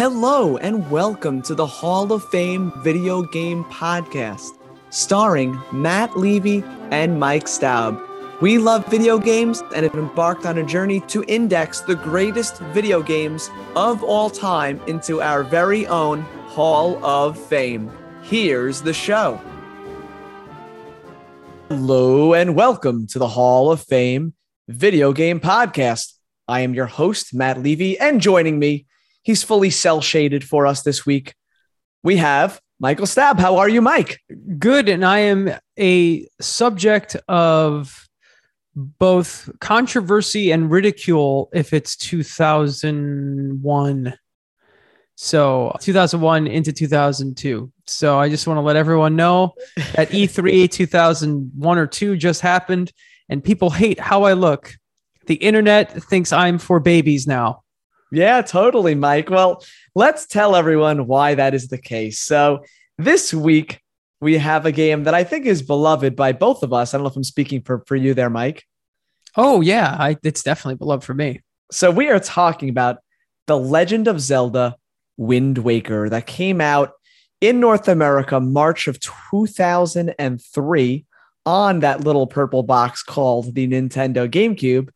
[0.00, 4.52] Hello, and welcome to the Hall of Fame Video Game Podcast,
[4.88, 8.00] starring Matt Levy and Mike Staub.
[8.40, 13.02] We love video games and have embarked on a journey to index the greatest video
[13.02, 17.92] games of all time into our very own Hall of Fame.
[18.22, 19.38] Here's the show.
[21.68, 24.32] Hello, and welcome to the Hall of Fame
[24.66, 26.14] Video Game Podcast.
[26.48, 28.86] I am your host, Matt Levy, and joining me,
[29.22, 31.34] he's fully cell shaded for us this week.
[32.02, 33.38] We have Michael Staub.
[33.38, 34.20] How are you, Mike?
[34.58, 34.88] Good.
[34.88, 38.08] And I am a subject of
[38.74, 44.14] both controversy and ridicule if it's 2001.
[45.16, 47.70] So 2001 into 2002.
[47.86, 49.52] So I just want to let everyone know
[49.94, 52.90] that E3 2001 or 2 just happened
[53.28, 54.72] and people hate how I look
[55.30, 57.62] the internet thinks I'm for babies now.
[58.12, 59.30] Yeah, totally, Mike.
[59.30, 59.64] Well,
[59.94, 62.18] let's tell everyone why that is the case.
[62.18, 62.64] So,
[62.98, 63.80] this week
[64.20, 66.92] we have a game that I think is beloved by both of us.
[66.92, 68.64] I don't know if I'm speaking for, for you there, Mike.
[69.36, 71.40] Oh, yeah, I, it's definitely beloved for me.
[71.70, 72.98] So, we are talking about
[73.46, 74.76] The Legend of Zelda
[75.16, 76.92] Wind Waker that came out
[77.40, 81.06] in North America March of 2003
[81.46, 84.90] on that little purple box called the Nintendo GameCube.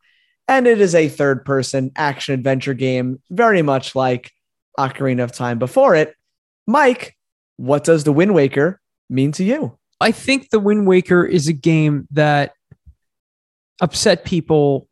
[0.47, 4.31] And it is a third person action adventure game, very much like
[4.79, 6.15] Ocarina of Time before it.
[6.67, 7.17] Mike,
[7.57, 9.79] what does the Wind Waker mean to you?
[10.01, 12.53] I think the Wind Waker is a game that
[13.81, 14.89] upset people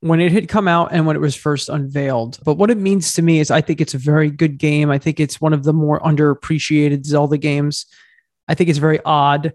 [0.00, 2.38] when it had come out and when it was first unveiled.
[2.44, 4.90] But what it means to me is I think it's a very good game.
[4.90, 7.86] I think it's one of the more underappreciated Zelda games.
[8.46, 9.52] I think it's very odd.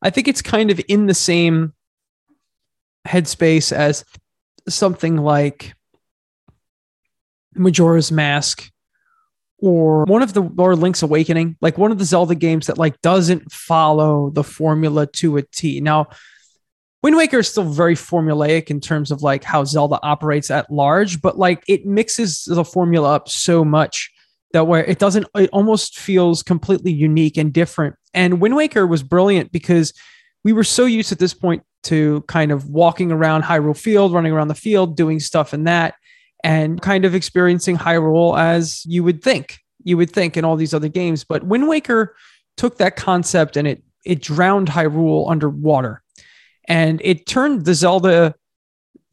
[0.00, 1.74] I think it's kind of in the same
[3.06, 4.04] headspace as
[4.68, 5.74] something like
[7.54, 8.70] Majora's Mask
[9.58, 13.00] or one of the or Link's Awakening, like one of the Zelda games that like
[13.00, 15.80] doesn't follow the formula to a T.
[15.80, 16.08] Now,
[17.02, 21.20] Wind Waker is still very formulaic in terms of like how Zelda operates at large,
[21.20, 24.10] but like it mixes the formula up so much
[24.52, 27.96] that where it doesn't it almost feels completely unique and different.
[28.12, 29.92] And Wind Waker was brilliant because
[30.44, 34.32] we were so used at this point to kind of walking around Hyrule Field, running
[34.32, 35.94] around the field, doing stuff in that,
[36.42, 40.74] and kind of experiencing Hyrule as you would think, you would think in all these
[40.74, 41.24] other games.
[41.24, 42.14] But Wind Waker
[42.56, 46.02] took that concept and it it drowned Hyrule underwater,
[46.68, 48.34] and it turned the Zelda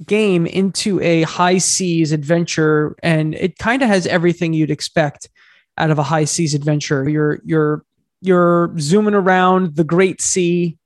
[0.06, 5.30] game into a high seas adventure, and it kind of has everything you'd expect
[5.78, 7.08] out of a high seas adventure.
[7.08, 7.86] You're you're
[8.22, 10.78] you're zooming around the Great Sea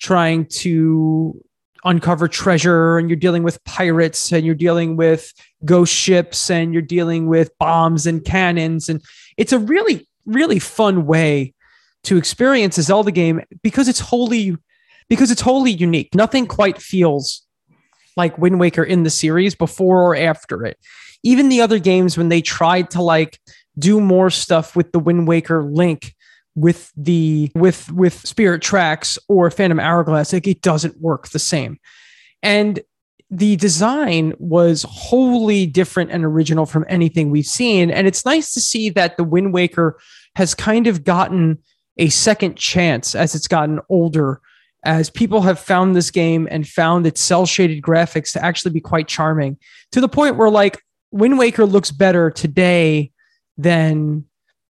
[0.00, 1.40] trying to
[1.84, 5.32] uncover treasure and you're dealing with pirates and you're dealing with
[5.64, 9.02] ghost ships and you're dealing with bombs and cannons and
[9.36, 11.52] it's a really really fun way
[12.04, 14.56] to experience a Zelda game because it's wholly
[15.08, 16.14] because it's wholly unique.
[16.14, 17.42] Nothing quite feels
[18.16, 20.78] like Wind Waker in the series before or after it.
[21.22, 23.38] Even the other games when they tried to like
[23.78, 26.13] do more stuff with the Wind Waker link
[26.54, 31.78] with the with with Spirit Tracks or Phantom Hourglass, like it doesn't work the same.
[32.42, 32.80] And
[33.30, 37.90] the design was wholly different and original from anything we've seen.
[37.90, 39.98] And it's nice to see that the Wind Waker
[40.36, 41.58] has kind of gotten
[41.96, 44.40] a second chance as it's gotten older,
[44.84, 48.80] as people have found this game and found its cell shaded graphics to actually be
[48.80, 49.58] quite charming
[49.92, 53.10] to the point where like Wind Waker looks better today
[53.56, 54.24] than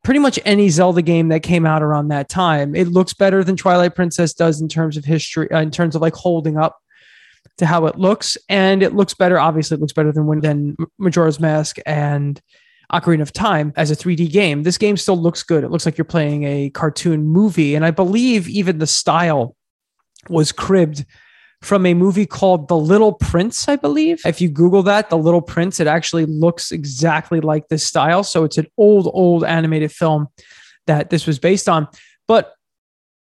[0.09, 2.75] pretty much any Zelda game that came out around that time.
[2.75, 6.01] It looks better than Twilight Princess does in terms of history, uh, in terms of
[6.01, 6.79] like holding up
[7.59, 9.39] to how it looks, and it looks better.
[9.39, 12.41] Obviously, it looks better than than Majora's Mask and
[12.91, 14.63] Ocarina of Time as a 3D game.
[14.63, 15.63] This game still looks good.
[15.63, 19.57] It looks like you're playing a cartoon movie, and I believe even the style
[20.31, 21.05] was cribbed
[21.63, 24.21] from a movie called The Little Prince, I believe.
[24.25, 28.23] If you Google that, The Little Prince, it actually looks exactly like this style.
[28.23, 30.29] So it's an old, old animated film
[30.87, 31.89] that this was based on.
[32.27, 32.55] But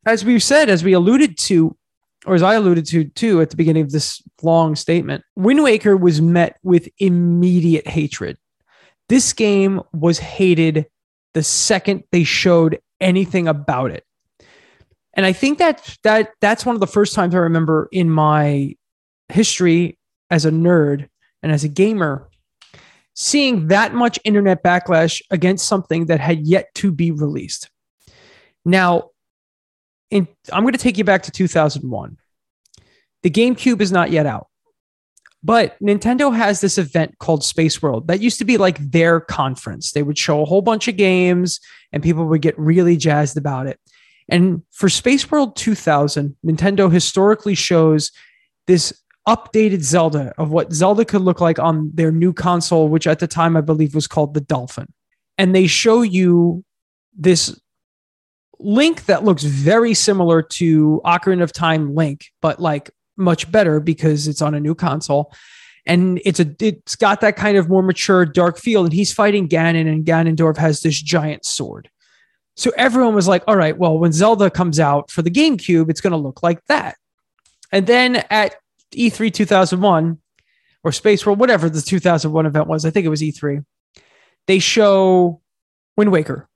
[0.06, 1.75] as we said, as we alluded to,
[2.25, 5.95] or as I alluded to too at the beginning of this long statement, Wind Waker
[5.95, 8.38] was met with immediate hatred.
[9.10, 10.88] This game was hated
[11.33, 14.04] the second they showed anything about it.
[15.15, 18.75] And I think that that that's one of the first times I remember in my
[19.29, 19.97] history
[20.29, 21.07] as a nerd
[21.41, 22.29] and as a gamer
[23.15, 27.69] seeing that much internet backlash against something that had yet to be released.
[28.65, 29.12] Now,
[30.12, 32.17] in, I'm going to take you back to 2001.
[33.23, 34.47] The GameCube is not yet out,
[35.41, 39.91] But Nintendo has this event called Space World that used to be like their conference.
[39.91, 41.59] They would show a whole bunch of games
[41.91, 43.79] and people would get really jazzed about it.
[44.30, 48.12] And for Space World 2000, Nintendo historically shows
[48.68, 48.94] this
[49.27, 53.27] updated Zelda of what Zelda could look like on their new console, which at the
[53.27, 54.92] time I believe was called the Dolphin.
[55.38, 56.63] And they show you
[57.16, 57.60] this
[58.60, 64.27] Link that looks very similar to Ocarina of Time Link, but like much better because
[64.27, 65.33] it's on a new console.
[65.86, 68.86] And it's a it's got that kind of more mature dark feel.
[68.86, 71.89] And he's fighting Ganon, and Ganondorf has this giant sword.
[72.56, 76.02] So everyone was like, all right, well, when Zelda comes out for the GameCube, it's
[76.02, 76.98] going to look like that.
[77.72, 78.56] And then at
[78.94, 80.19] E3 2001
[80.84, 83.66] or Space World, whatever the 2001 event was, I think it was E3,
[84.48, 85.42] they show
[85.98, 86.48] Wind Waker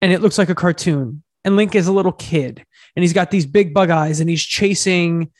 [0.00, 1.22] and it looks like a cartoon.
[1.44, 2.64] And Link is a little kid
[2.96, 5.30] and he's got these big bug eyes and he's chasing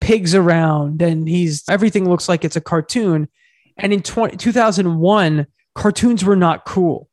[0.00, 3.28] pigs around and he's everything looks like it's a cartoon.
[3.76, 7.09] And in 20, 2001, cartoons were not cool.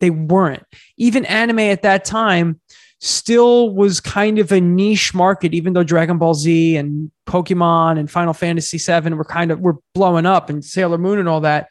[0.00, 0.64] They weren't.
[0.96, 2.60] Even anime at that time
[3.00, 8.10] still was kind of a niche market, even though Dragon Ball Z and Pokemon and
[8.10, 11.70] Final Fantasy VII were kind of were blowing up and Sailor Moon and all that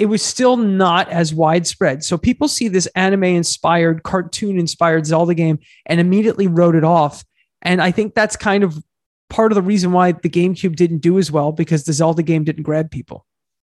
[0.00, 2.02] it was still not as widespread.
[2.02, 7.22] So people see this anime inspired, cartoon inspired Zelda game and immediately wrote it off.
[7.60, 8.82] And I think that's kind of
[9.28, 12.44] part of the reason why the GameCube didn't do as well because the Zelda game
[12.44, 13.26] didn't grab people.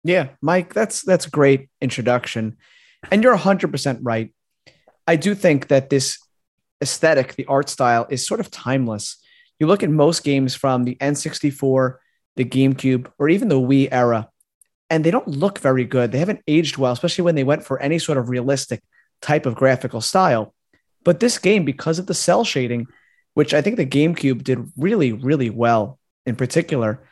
[0.03, 2.57] Yeah, Mike, that's that's a great introduction.
[3.09, 4.33] And you're 100% right.
[5.07, 6.19] I do think that this
[6.81, 9.17] aesthetic, the art style is sort of timeless.
[9.59, 11.97] You look at most games from the N64,
[12.35, 14.29] the GameCube, or even the Wii era,
[14.89, 16.11] and they don't look very good.
[16.11, 18.83] They haven't aged well, especially when they went for any sort of realistic
[19.21, 20.53] type of graphical style.
[21.03, 22.87] But this game, because of the cell shading,
[23.33, 27.07] which I think the GameCube did really, really well in particular,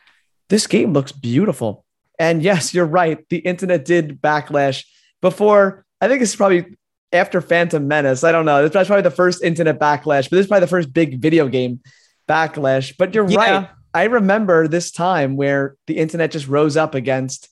[0.48, 1.84] this game looks beautiful.
[2.18, 3.26] And yes, you're right.
[3.30, 4.84] The internet did backlash
[5.20, 5.84] before.
[6.00, 6.76] I think it's probably
[7.12, 8.24] after Phantom Menace.
[8.24, 8.68] I don't know.
[8.68, 11.80] That's probably the first internet backlash, but this is probably the first big video game
[12.28, 12.94] backlash.
[12.96, 13.38] But you're yeah.
[13.38, 13.68] right.
[13.92, 17.48] I remember this time where the internet just rose up against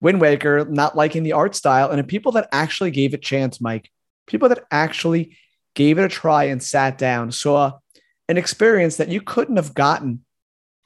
[0.00, 3.60] Wind Waker not liking the art style, and people that actually gave it a chance,
[3.60, 3.90] Mike,
[4.26, 5.36] people that actually
[5.74, 7.78] gave it a try and sat down, saw
[8.28, 10.24] an experience that you couldn't have gotten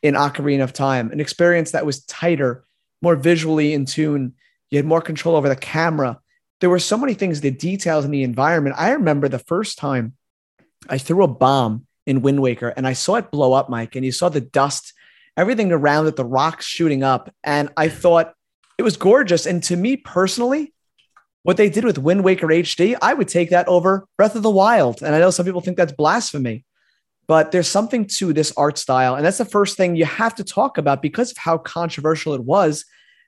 [0.02, 2.64] in Ocarina of Time, an experience that was tighter,
[3.00, 4.34] more visually in tune.
[4.72, 6.18] You had more control over the camera.
[6.60, 8.76] There were so many things, the details in the environment.
[8.78, 10.14] I remember the first time
[10.88, 14.04] I threw a bomb in Wind Waker and I saw it blow up, Mike, and
[14.04, 14.94] you saw the dust,
[15.36, 17.30] everything around it, the rocks shooting up.
[17.44, 18.32] And I thought,
[18.78, 19.44] it was gorgeous.
[19.44, 20.72] And to me personally,
[21.42, 24.50] what they did with Wind Waker HD, I would take that over Breath of the
[24.50, 25.02] Wild.
[25.02, 26.64] And I know some people think that's blasphemy,
[27.26, 29.16] but there's something to this art style.
[29.16, 32.42] And that's the first thing you have to talk about because of how controversial it
[32.42, 32.86] was.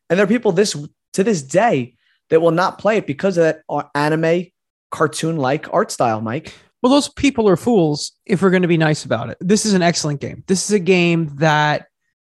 [0.09, 0.75] And there are people this
[1.15, 1.97] to this day
[2.31, 3.63] that will not play it because of that
[3.95, 4.47] anime
[4.91, 6.55] cartoon like art style, Mike.
[6.83, 9.39] Well, those people are fools if we're going to be nice about it.
[9.41, 10.45] This is an excellent game.
[10.47, 11.87] This is a game that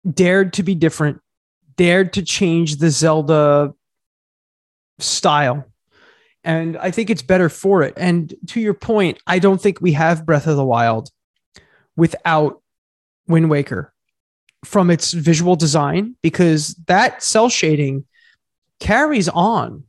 [0.08, 1.20] dared to be different,
[1.76, 3.72] dared to change the Zelda
[4.98, 5.64] style.
[6.44, 7.94] And I think it's better for it.
[7.96, 11.10] And to your point, I don't think we have Breath of the Wild
[11.96, 12.60] without
[13.28, 13.92] Wind Waker
[14.64, 18.04] from its visual design, because that cell shading
[18.82, 19.84] carries on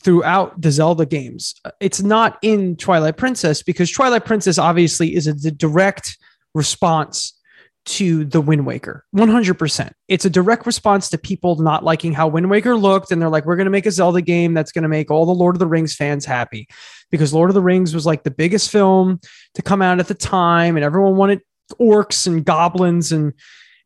[0.00, 1.54] throughout the Zelda games.
[1.80, 6.18] It's not in Twilight Princess because Twilight Princess obviously is a direct
[6.52, 7.38] response
[7.84, 9.04] to the Wind Waker.
[9.14, 9.92] 100%.
[10.08, 13.12] It's a direct response to people not liking how Wind Waker looked.
[13.12, 15.26] And they're like, we're going to make a Zelda game that's going to make all
[15.26, 16.66] the Lord of the Rings fans happy
[17.10, 19.20] because Lord of the Rings was like the biggest film
[19.54, 20.76] to come out at the time.
[20.76, 21.40] And everyone wanted
[21.78, 23.12] orcs and goblins.
[23.12, 23.32] And,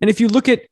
[0.01, 0.63] and if you look at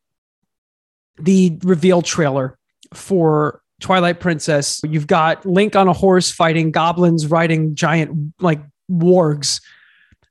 [1.18, 2.56] the reveal trailer
[2.94, 9.60] for Twilight Princess, you've got Link on a horse fighting goblins riding giant like wargs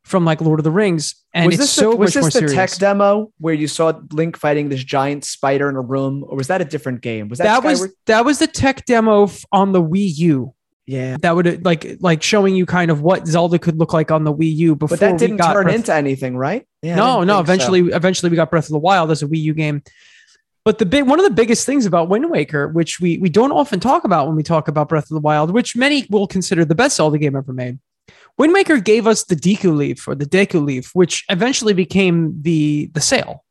[0.03, 1.15] from like Lord of the Rings.
[1.33, 4.69] And was this so the, was this the tech demo where you saw Link fighting
[4.69, 7.27] this giant spider in a room, or was that a different game?
[7.27, 7.79] Was that that Skyward?
[7.79, 10.53] was that was the tech demo on the Wii U?
[10.87, 14.23] Yeah, that would like like showing you kind of what Zelda could look like on
[14.23, 14.97] the Wii U before.
[14.97, 16.65] But that didn't turn Breath into anything, right?
[16.81, 17.39] Yeah, no, no.
[17.39, 17.95] Eventually, so.
[17.95, 19.81] eventually, we got Breath of the Wild as a Wii U game.
[20.65, 23.51] But the big one of the biggest things about Wind Waker, which we we don't
[23.51, 26.65] often talk about when we talk about Breath of the Wild, which many will consider
[26.65, 27.77] the best Zelda game ever made,
[28.39, 32.87] Wind Waker gave us the Deku Leaf or the Deku Leaf, which eventually became the
[32.93, 33.45] the sail,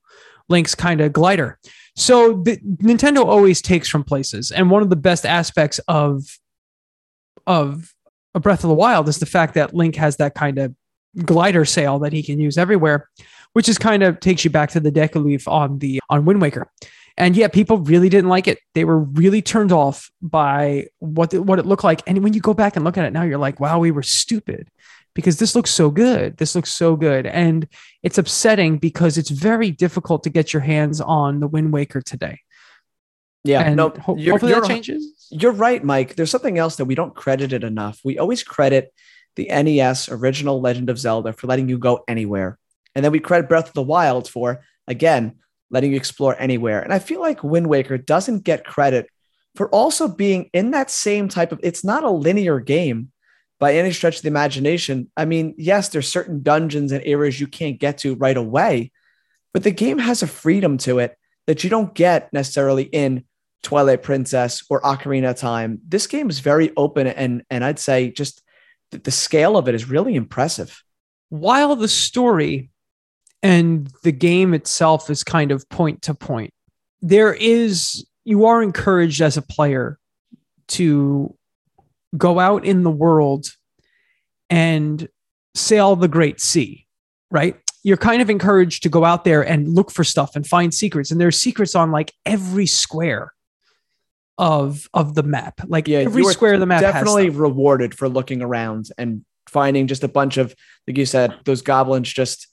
[0.49, 1.59] Link's kind of glider.
[1.97, 6.25] So the, Nintendo always takes from places, and one of the best aspects of
[7.47, 7.95] of
[8.35, 10.75] a Breath of the Wild is the fact that Link has that kind of
[11.25, 13.09] glider sail that he can use everywhere,
[13.53, 16.43] which is kind of takes you back to the Deku Leaf on the on Wind
[16.43, 16.69] Waker.
[17.17, 18.59] And yeah, people really didn't like it.
[18.75, 22.03] They were really turned off by what the, what it looked like.
[22.07, 24.03] And when you go back and look at it now, you're like, wow, we were
[24.03, 24.69] stupid
[25.15, 26.39] because this looks so good.
[26.39, 27.25] This looks so good.
[27.27, 27.69] And
[28.03, 32.41] it's upsetting because it's very difficult to get your hands on the Wind Waker today.
[33.45, 35.29] Yeah, And no, ho- you're, hopefully you're, that changes.
[35.31, 36.17] you're right, Mike.
[36.17, 38.01] There's something else that we don't credit it enough.
[38.03, 38.93] We always credit
[39.37, 42.59] the NES original Legend of Zelda for letting you go anywhere.
[42.95, 45.37] And then we credit Breath of the Wild for, again,
[45.71, 46.81] letting you explore anywhere.
[46.81, 49.09] And I feel like Wind Waker doesn't get credit
[49.55, 53.11] for also being in that same type of, it's not a linear game
[53.61, 55.11] by any stretch of the imagination.
[55.17, 58.93] I mean, yes, there's certain dungeons and areas you can't get to right away,
[59.53, 61.17] but the game has a freedom to it
[61.47, 63.25] that you don't get necessarily in
[63.63, 65.81] Twilight Princess or Ocarina of Time.
[65.87, 68.43] This game is very open and and I'd say just
[68.91, 70.83] the, scale of it is really impressive.
[71.31, 72.71] While the story
[73.45, 76.53] and the game itself is kind of point to point,
[77.03, 79.99] there is, you are encouraged as a player
[80.69, 81.37] to
[82.17, 83.49] go out in the world
[84.49, 85.07] and
[85.55, 86.87] sail the great sea,
[87.31, 87.57] right?
[87.83, 91.11] You're kind of encouraged to go out there and look for stuff and find secrets.
[91.11, 93.35] And there's secrets on like every square
[94.39, 95.61] of of the map.
[95.67, 100.03] Like Yeah, every square of the map Definitely rewarded for looking around and finding just
[100.03, 100.55] a bunch of,
[100.89, 102.49] like you said, those goblins just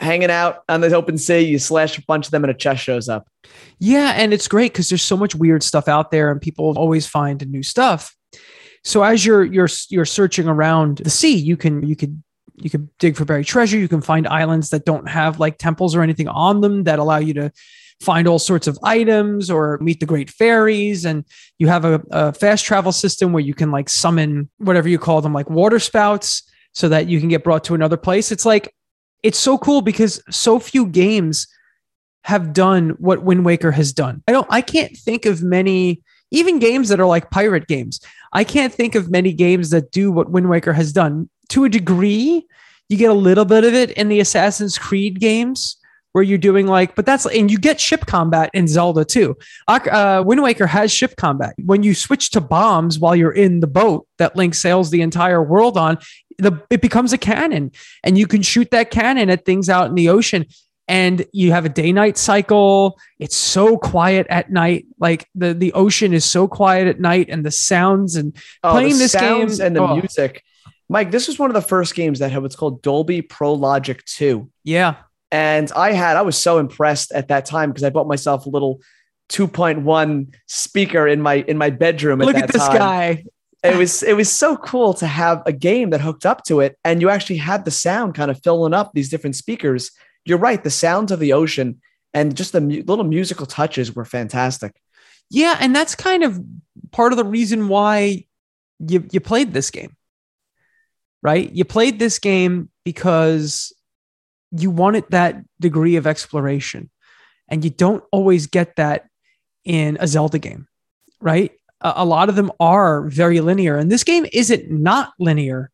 [0.00, 1.40] hanging out on the open sea.
[1.40, 3.28] You slash a bunch of them and a chest shows up.
[3.78, 7.06] Yeah, and it's great because there's so much weird stuff out there, and people always
[7.06, 8.14] find new stuff.
[8.84, 12.22] So as you're you're you're searching around the sea, you can you could
[12.54, 13.78] you could dig for buried treasure.
[13.78, 17.18] You can find islands that don't have like temples or anything on them that allow
[17.18, 17.52] you to
[18.00, 21.04] find all sorts of items or meet the great fairies.
[21.04, 21.24] And
[21.58, 25.20] you have a, a fast travel system where you can like summon whatever you call
[25.20, 28.30] them, like water spouts, so that you can get brought to another place.
[28.30, 28.72] It's like
[29.22, 31.46] it's so cool because so few games
[32.24, 34.22] have done what Wind Waker has done.
[34.28, 38.00] I don't I can't think of many even games that are like pirate games.
[38.32, 41.30] I can't think of many games that do what Wind Waker has done.
[41.50, 42.46] To a degree,
[42.90, 45.77] you get a little bit of it in the Assassin's Creed games
[46.18, 49.36] where you're doing like, but that's and you get ship combat in Zelda too.
[49.68, 51.54] Uh, Wind Waker has ship combat.
[51.64, 55.40] When you switch to bombs while you're in the boat that Link sails the entire
[55.40, 55.98] world on,
[56.38, 57.70] the it becomes a cannon,
[58.02, 60.46] and you can shoot that cannon at things out in the ocean.
[60.88, 62.98] And you have a day night cycle.
[63.20, 64.86] It's so quiet at night.
[64.98, 68.34] Like the, the ocean is so quiet at night, and the sounds and
[68.64, 69.94] Oh, Playing this game- and the oh.
[69.96, 70.42] music.
[70.88, 74.02] Mike, this was one of the first games that had what's called Dolby Pro Logic
[74.06, 74.50] 2.
[74.64, 74.94] yeah,
[75.30, 78.48] And I had, I was so impressed at that time because I bought myself a
[78.48, 78.80] little
[79.30, 82.20] 2.1 speaker in my in my bedroom.
[82.20, 82.78] At look that at this time.
[82.78, 83.24] guy.
[83.62, 86.78] It was it was so cool to have a game that hooked up to it,
[86.84, 89.90] and you actually had the sound kind of filling up these different speakers.
[90.24, 91.80] You're right, the sounds of the ocean
[92.14, 94.80] and just the mu- little musical touches were fantastic.
[95.30, 96.42] Yeah, and that's kind of
[96.90, 98.24] part of the reason why
[98.78, 99.94] you you played this game.
[101.20, 101.50] Right?
[101.52, 103.72] You played this game because
[104.50, 106.90] you wanted that degree of exploration.
[107.48, 109.06] And you don't always get that
[109.64, 110.68] in a Zelda game,
[111.20, 111.52] right?
[111.80, 115.70] A, a lot of them are very linear, and this game isn't not linear,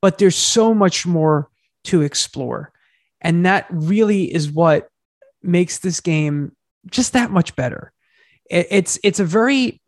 [0.00, 1.48] but there's so much more
[1.84, 2.72] to explore.
[3.20, 4.88] And that really is what
[5.42, 6.52] makes this game
[6.90, 7.92] just that much better
[8.50, 9.80] it- it's it's a very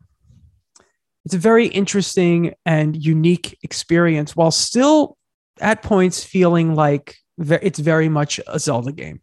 [1.25, 5.17] it's a very interesting and unique experience while still
[5.59, 9.21] at points feeling like it's very much a Zelda game.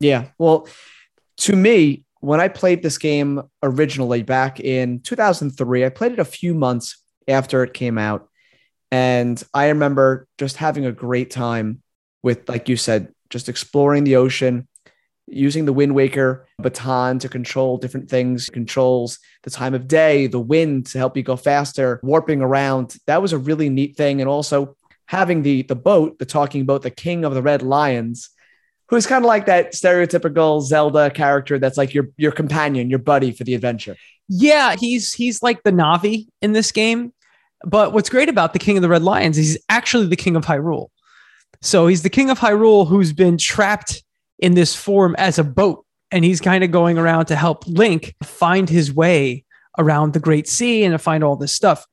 [0.00, 0.28] Yeah.
[0.38, 0.68] Well,
[1.38, 6.24] to me, when I played this game originally back in 2003, I played it a
[6.24, 8.28] few months after it came out.
[8.90, 11.82] And I remember just having a great time
[12.22, 14.68] with, like you said, just exploring the ocean,
[15.26, 20.40] using the Wind Waker baton to control different things, controls the time of day, the
[20.40, 22.96] wind to help you go faster, warping around.
[23.06, 24.20] That was a really neat thing.
[24.20, 28.30] And also having the the boat, the talking boat, the king of the red lions,
[28.88, 33.32] who's kind of like that stereotypical Zelda character that's like your your companion, your buddy
[33.32, 33.96] for the adventure.
[34.28, 37.12] Yeah, he's he's like the Navi in this game.
[37.66, 40.36] But what's great about the King of the Red Lions is he's actually the King
[40.36, 40.88] of Hyrule.
[41.62, 44.02] So he's the King of Hyrule who's been trapped
[44.38, 48.14] in this form as a boat, and he's kind of going around to help Link
[48.22, 49.44] find his way
[49.78, 51.86] around the Great Sea and to find all this stuff.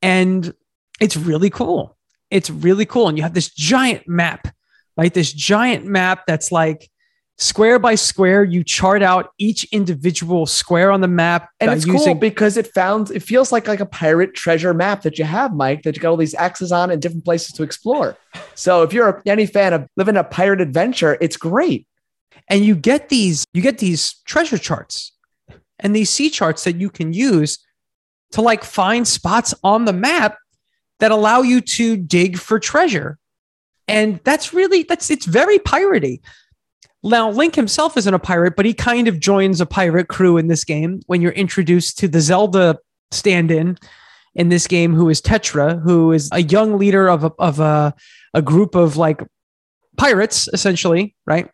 [0.00, 0.54] And
[1.00, 1.96] it's really cool.
[2.34, 3.08] It's really cool.
[3.08, 4.48] And you have this giant map,
[4.98, 5.14] right?
[5.14, 6.90] This giant map that's like
[7.38, 8.44] square by square.
[8.44, 11.48] You chart out each individual square on the map.
[11.60, 15.18] And it's cool because it found it feels like like a pirate treasure map that
[15.18, 18.16] you have, Mike, that you got all these axes on and different places to explore.
[18.54, 21.86] So if you're any fan of living a pirate adventure, it's great.
[22.48, 25.12] and you get these you get these treasure charts
[25.78, 27.58] and these sea charts that you can use
[28.32, 30.36] to like find spots on the map
[31.04, 33.18] that allow you to dig for treasure.
[33.86, 36.22] And that's really that's it's very piratey.
[37.02, 40.46] Now link himself isn't a pirate but he kind of joins a pirate crew in
[40.46, 42.78] this game when you're introduced to the zelda
[43.10, 43.76] stand-in
[44.34, 47.92] in this game who is tetra who is a young leader of a, of a,
[48.32, 49.20] a group of like
[49.98, 51.50] pirates essentially right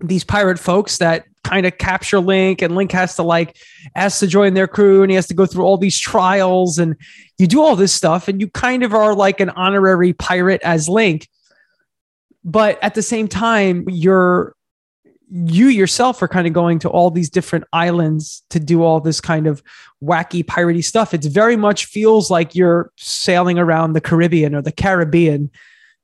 [0.00, 3.56] these pirate folks that kind of capture Link, and Link has to like
[3.94, 6.96] ask to join their crew, and he has to go through all these trials, and
[7.38, 10.88] you do all this stuff, and you kind of are like an honorary pirate as
[10.88, 11.28] Link.
[12.44, 14.54] But at the same time, you're
[15.28, 19.20] you yourself are kind of going to all these different islands to do all this
[19.20, 19.60] kind of
[20.00, 21.14] wacky piratey stuff.
[21.14, 25.50] It very much feels like you're sailing around the Caribbean or the Caribbean,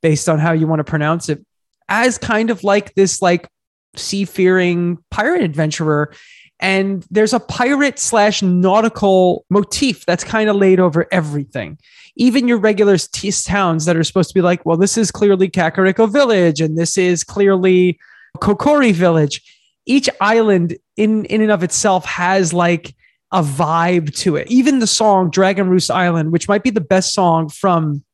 [0.01, 1.45] based on how you want to pronounce it,
[1.89, 3.49] as kind of like this like
[3.97, 6.13] seafaring pirate adventurer.
[6.61, 11.79] And there's a pirate slash nautical motif that's kind of laid over everything.
[12.15, 15.49] Even your regular t- towns that are supposed to be like, well, this is clearly
[15.49, 17.99] Kakariko Village and this is clearly
[18.39, 19.43] Kokiri Village.
[19.87, 22.95] Each island in, in and of itself has like
[23.33, 24.49] a vibe to it.
[24.51, 28.05] Even the song Dragon Roost Island, which might be the best song from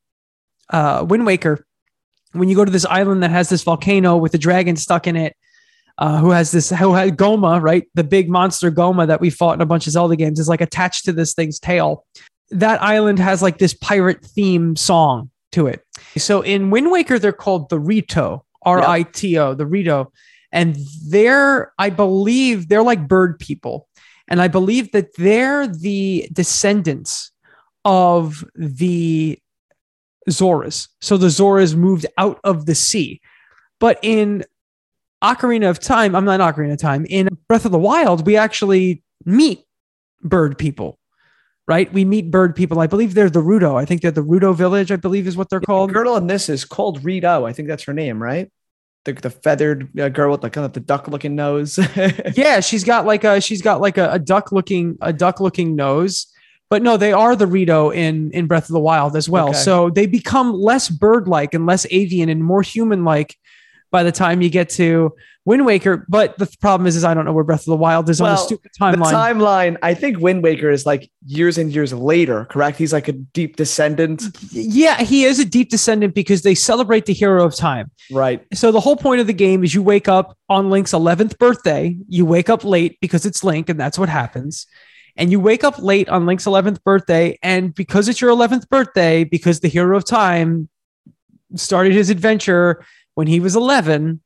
[0.71, 1.65] uh, Wind Waker,
[2.31, 5.15] when you go to this island that has this volcano with a dragon stuck in
[5.15, 5.35] it,
[5.99, 7.85] uh, who has this who had Gohma, right?
[7.93, 10.61] The big monster Gohma that we fought in a bunch of Zelda games is like
[10.61, 12.05] attached to this thing's tail.
[12.51, 15.83] That island has like this pirate theme song to it.
[16.17, 20.11] So in Wind Waker, they're called the Rito, R I T O, the Rito.
[20.51, 20.77] And
[21.07, 23.87] they're, I believe, they're like bird people.
[24.29, 27.31] And I believe that they're the descendants
[27.83, 29.37] of the
[30.29, 30.87] Zoras.
[31.01, 33.21] So the Zoras moved out of the sea.
[33.79, 34.43] But in
[35.23, 39.03] Ocarina of Time, I'm not Ocarina of Time, in Breath of the Wild, we actually
[39.25, 39.65] meet
[40.21, 40.97] bird people,
[41.67, 41.91] right?
[41.91, 42.79] We meet bird people.
[42.79, 43.75] I believe they're the Rudo.
[43.75, 45.89] I think they're the Rudo village, I believe is what they're called.
[45.89, 47.45] The girl in this is called Rito.
[47.45, 48.49] I think that's her name, right?
[49.05, 51.79] The, the feathered uh, girl with the kind of the duck looking nose.
[52.35, 55.75] yeah, she's got like a she's got like a, a duck looking a duck looking
[55.75, 56.27] nose.
[56.69, 59.49] But no, they are the Rito in in Breath of the Wild as well.
[59.49, 59.57] Okay.
[59.57, 63.37] So they become less bird like and less avian and more human like
[63.91, 65.13] by the time you get to
[65.45, 66.05] Wind Waker.
[66.07, 68.31] But the problem is, is I don't know where Breath of the Wild is well,
[68.31, 68.93] on the stupid timeline.
[68.93, 72.77] The timeline, I think Wind Waker is like years and years later, correct?
[72.77, 74.23] He's like a deep descendant.
[74.51, 77.89] Yeah, he is a deep descendant because they celebrate the hero of time.
[78.11, 78.45] Right.
[78.53, 81.97] So the whole point of the game is you wake up on Link's 11th birthday.
[82.07, 84.67] You wake up late because it's Link, and that's what happens.
[85.15, 87.37] And you wake up late on Link's 11th birthday.
[87.41, 90.69] And because it's your 11th birthday, because the hero of time
[91.55, 92.85] started his adventure
[93.19, 94.21] when he was 11,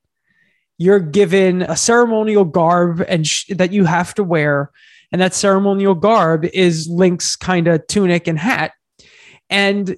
[0.78, 4.70] you're given a ceremonial garb and sh- that you have to wear.
[5.12, 8.74] And that ceremonial garb is Link's kind of tunic and hat.
[9.50, 9.98] And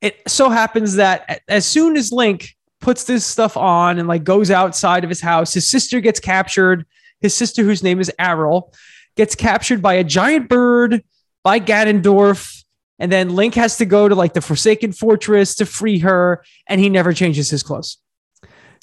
[0.00, 4.52] it so happens that as soon as Link puts this stuff on and like goes
[4.52, 6.86] outside of his house, his sister gets captured.
[7.20, 8.72] His sister, whose name is Aryll,
[9.16, 11.02] gets captured by a giant bird
[11.42, 12.62] by Ganondorf.
[13.00, 16.80] And then Link has to go to like the Forsaken Fortress to free her, and
[16.80, 17.98] he never changes his clothes.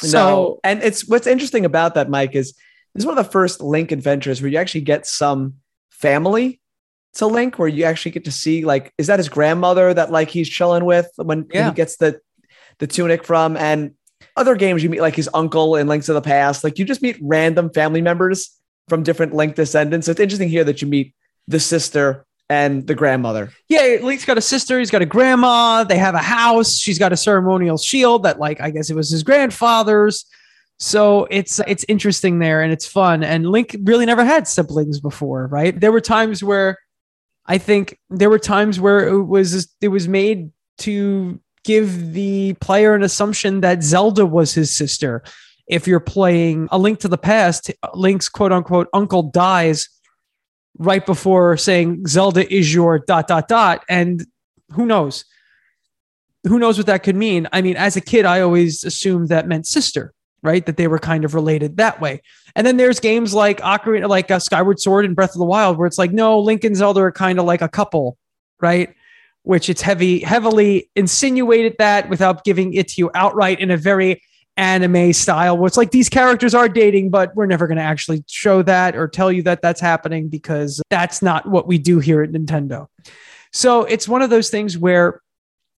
[0.01, 0.59] So, no.
[0.63, 2.53] and it's what's interesting about that, Mike, is
[2.93, 5.55] this is one of the first Link adventures where you actually get some
[5.91, 6.61] family
[7.15, 10.29] to Link, where you actually get to see like, is that his grandmother that like
[10.29, 11.61] he's chilling with when, yeah.
[11.61, 12.19] when he gets the
[12.79, 13.57] the tunic from?
[13.57, 13.91] And
[14.35, 17.01] other games you meet like his uncle in Links of the Past, like you just
[17.01, 18.51] meet random family members
[18.87, 20.05] from different Link descendants.
[20.05, 21.13] So it's interesting here that you meet
[21.47, 23.51] the sister and the grandmother.
[23.67, 24.77] Yeah, Link's got a sister.
[24.79, 25.83] He's got a grandma.
[25.83, 26.77] They have a house.
[26.77, 30.25] She's got a ceremonial shield that, like, I guess it was his grandfather's.
[30.77, 33.23] So it's it's interesting there and it's fun.
[33.23, 35.79] And Link really never had siblings before, right?
[35.79, 36.77] There were times where
[37.45, 42.93] I think there were times where it was it was made to give the player
[42.93, 45.23] an assumption that Zelda was his sister.
[45.65, 49.89] If you're playing a Link to the Past, Link's quote unquote uncle dies
[50.77, 53.83] right before saying Zelda is your dot dot dot.
[53.89, 54.25] And
[54.71, 55.25] who knows?
[56.43, 57.47] Who knows what that could mean?
[57.51, 60.65] I mean, as a kid, I always assumed that meant sister, right?
[60.65, 62.21] That they were kind of related that way.
[62.55, 65.77] And then there's games like Ocarina, like uh, Skyward Sword and Breath of the Wild,
[65.77, 68.17] where it's like, no, Link and Zelda are kind of like a couple,
[68.61, 68.93] right?
[69.43, 74.21] Which it's heavy, heavily insinuated that without giving it to you outright in a very
[74.57, 78.23] anime style where it's like these characters are dating, but we're never going to actually
[78.27, 82.21] show that or tell you that that's happening because that's not what we do here
[82.21, 82.87] at Nintendo.
[83.51, 85.21] So it's one of those things where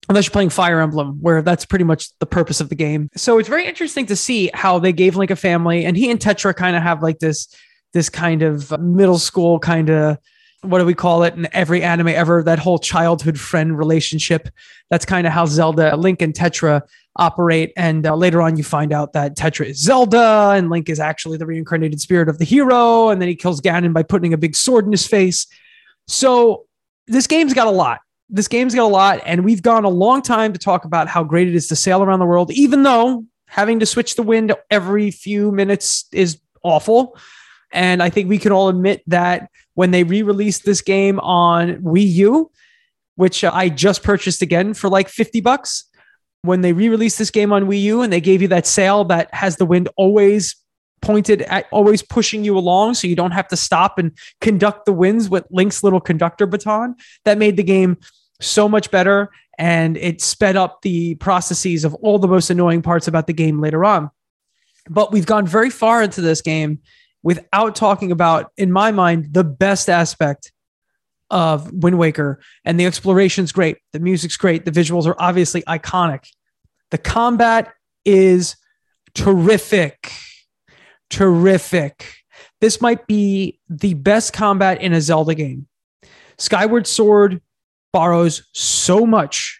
[0.10, 3.10] unless you're playing Fire Emblem, where that's pretty much the purpose of the game.
[3.16, 6.20] So it's very interesting to see how they gave Link a family, and he and
[6.20, 7.48] Tetra kind of have like this
[7.94, 10.18] this kind of middle school kind of
[10.62, 14.50] what do we call it in every anime ever that whole childhood friend relationship
[14.90, 16.82] that's kind of how zelda link and tetra
[17.18, 17.74] operate.
[17.76, 21.38] And uh, later on you find out that tetra is zelda and link is actually
[21.38, 24.56] the reincarnated spirit of the hero and then he kills ganon by putting a big
[24.56, 25.48] sword in his face.
[26.08, 26.66] So
[27.08, 28.00] this game's got a lot.
[28.30, 31.24] This game's got a lot and we've gone a long time to talk about how
[31.24, 34.54] great it is to sail around the world even though having to switch the wind
[34.70, 37.18] every few minutes is awful.
[37.72, 41.78] And I think we can all admit that when they re released this game on
[41.78, 42.52] Wii U,
[43.16, 45.86] which I just purchased again for like 50 bucks,
[46.48, 49.04] when they re released this game on Wii U and they gave you that sail
[49.06, 50.56] that has the wind always
[51.02, 54.94] pointed at always pushing you along so you don't have to stop and conduct the
[54.94, 57.98] winds with Link's little conductor baton, that made the game
[58.42, 63.08] so much better and it sped up the processes of all the most annoying parts
[63.08, 64.10] about the game later on.
[64.90, 66.80] But we've gone very far into this game
[67.24, 70.52] without talking about, in my mind, the best aspect
[71.30, 72.40] of Wind Waker.
[72.64, 73.78] And the exploration's great.
[73.94, 74.64] The music's great.
[74.64, 76.30] The visuals are obviously iconic.
[76.92, 77.74] The combat
[78.06, 78.56] is
[79.14, 80.12] terrific.
[81.10, 82.14] Terrific.
[82.62, 85.68] This might be the best combat in a Zelda game.
[86.38, 87.42] Skyward Sword
[87.92, 89.60] borrows so much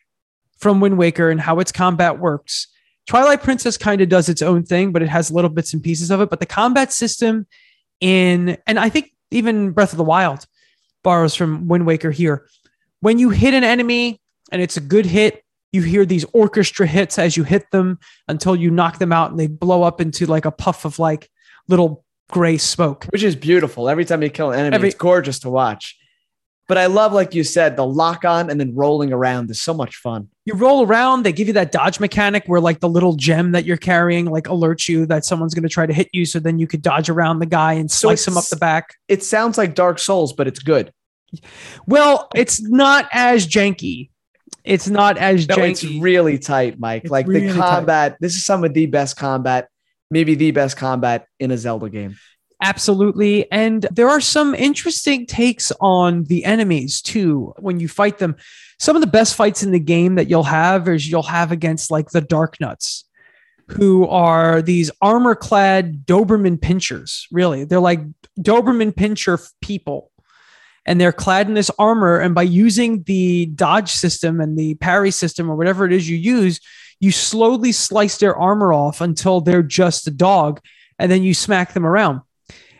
[0.58, 2.68] from Wind Waker and how its combat works.
[3.08, 6.12] Twilight Princess kind of does its own thing, but it has little bits and pieces
[6.12, 6.30] of it.
[6.30, 7.48] But the combat system
[8.02, 10.46] in, and I think even Breath of the Wild
[11.04, 12.48] borrows from Wind Waker here.
[13.00, 14.20] When you hit an enemy
[14.52, 18.56] and it's a good hit, you hear these orchestra hits as you hit them until
[18.56, 21.30] you knock them out and they blow up into like a puff of like
[21.68, 23.06] little gray smoke.
[23.10, 23.90] Which is beautiful.
[23.90, 25.98] Every time you kill an enemy, Every, it's gorgeous to watch.
[26.68, 29.74] But I love, like you said, the lock on and then rolling around is so
[29.74, 30.28] much fun.
[30.44, 33.64] You roll around, they give you that dodge mechanic where like the little gem that
[33.64, 36.26] you're carrying like alerts you that someone's going to try to hit you.
[36.26, 38.96] So then you could dodge around the guy and slice so him up the back.
[39.08, 40.92] It sounds like Dark Souls, but it's good.
[41.88, 44.10] Well, it's not as janky.
[44.68, 45.70] It's not as no, janky.
[45.70, 47.04] It's really tight, Mike.
[47.04, 48.18] It's like really the combat, tight.
[48.20, 49.70] this is some of the best combat,
[50.12, 52.18] maybe the best combat in a Zelda game.
[52.62, 53.50] Absolutely.
[53.52, 58.36] And there are some interesting takes on the enemies too when you fight them.
[58.80, 61.92] Some of the best fights in the game that you'll have is you'll have against
[61.92, 63.04] like the Dark Darknuts,
[63.68, 67.26] who are these armor clad Doberman pinschers.
[67.32, 68.02] Really, they're like
[68.40, 70.12] Doberman pinscher people.
[70.88, 72.18] And they're clad in this armor.
[72.18, 76.18] And by using the dodge system and the parry system or whatever it is you
[76.18, 76.60] use,
[77.00, 80.62] you slowly slice their armor off until they're just a dog.
[80.98, 82.22] And then you smack them around.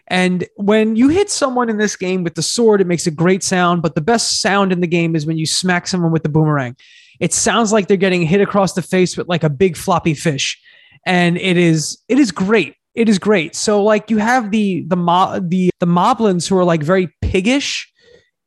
[0.08, 3.44] And when you hit someone in this game with the sword, it makes a great
[3.44, 3.82] sound.
[3.82, 6.76] But the best sound in the game is when you smack someone with the boomerang.
[7.20, 10.62] It sounds like they're getting hit across the face with like a big floppy fish,
[11.06, 12.76] and it is it is great.
[12.94, 13.56] It is great.
[13.56, 17.92] So like you have the the mob the the moblins who are like very piggish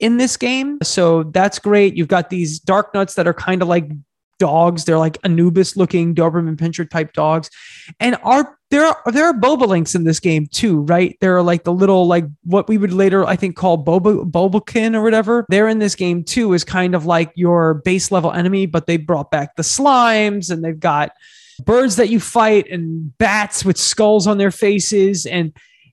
[0.01, 0.79] in this game.
[0.83, 1.97] So that's great.
[1.97, 3.91] You've got these Darknuts that are kind of like
[4.41, 4.85] dogs.
[4.85, 7.49] They're like Anubis looking Doberman Pinscher type dogs.
[8.01, 11.17] And our there are there are bobolinks in this game too, right?
[11.21, 14.97] There are like the little like what we would later I think call bobo bobokin
[14.97, 15.45] or whatever.
[15.49, 18.97] They're in this game too is kind of like your base level enemy, but they
[18.97, 21.13] brought back the slimes and they've got
[21.65, 25.53] birds that you fight and bats with skulls on their faces and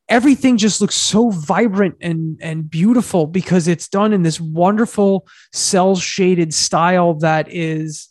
[0.10, 5.96] everything just looks so vibrant and and beautiful because it's done in this wonderful cell
[5.96, 8.10] shaded style that is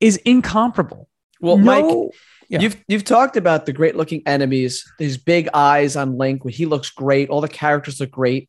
[0.00, 1.08] is incomparable.
[1.40, 2.14] Well, no, Mike,
[2.48, 2.60] yeah.
[2.60, 6.44] you've you've talked about the great looking enemies, these big eyes on Link.
[6.44, 7.28] Where he looks great.
[7.28, 8.48] All the characters look great.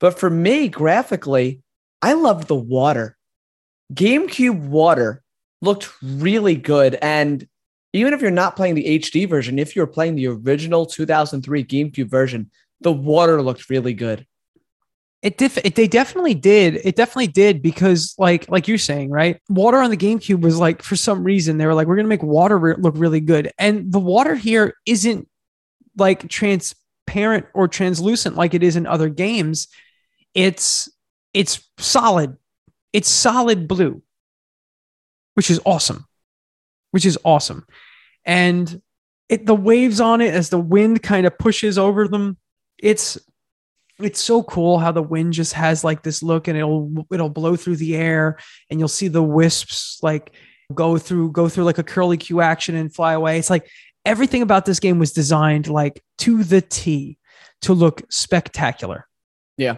[0.00, 1.62] But for me, graphically,
[2.00, 3.16] I loved the water.
[3.94, 5.22] GameCube water
[5.60, 6.98] looked really good.
[7.00, 7.46] And
[7.92, 12.08] even if you're not playing the HD version, if you're playing the original 2003 GameCube
[12.08, 12.50] version,
[12.80, 14.26] the water looked really good.
[15.22, 16.80] It, it they definitely did.
[16.82, 19.40] It definitely did because like like you're saying, right?
[19.48, 22.08] Water on the GameCube was like for some reason they were like we're going to
[22.08, 23.52] make water re- look really good.
[23.56, 25.28] And the water here isn't
[25.96, 29.68] like transparent or translucent like it is in other games.
[30.34, 30.90] It's
[31.32, 32.36] it's solid.
[32.92, 34.02] It's solid blue.
[35.34, 36.04] Which is awesome.
[36.92, 37.66] Which is awesome.
[38.24, 38.80] And
[39.28, 42.36] it the waves on it as the wind kind of pushes over them.
[42.78, 43.18] It's
[43.98, 47.56] it's so cool how the wind just has like this look and it'll it'll blow
[47.56, 48.38] through the air
[48.70, 50.32] and you'll see the wisps like
[50.74, 53.38] go through go through like a curly Q action and fly away.
[53.38, 53.68] It's like
[54.04, 57.18] everything about this game was designed like to the T
[57.62, 59.06] to look spectacular.
[59.56, 59.76] Yeah.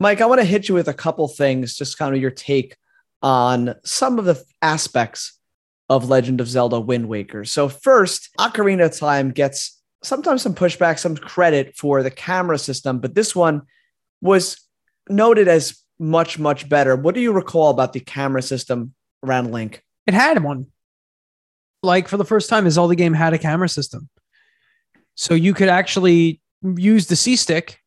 [0.00, 2.76] Mike, I want to hit you with a couple things, just kind of your take
[3.22, 5.35] on some of the aspects
[5.88, 7.44] of Legend of Zelda Wind Waker.
[7.44, 12.98] So, first, Ocarina of Time gets sometimes some pushback, some credit for the camera system,
[12.98, 13.62] but this one
[14.20, 14.60] was
[15.08, 16.96] noted as much, much better.
[16.96, 18.94] What do you recall about the camera system
[19.24, 19.82] around Link?
[20.06, 20.66] It had one.
[21.82, 24.08] Like for the first time, the game had a camera system.
[25.14, 27.80] So you could actually use the C stick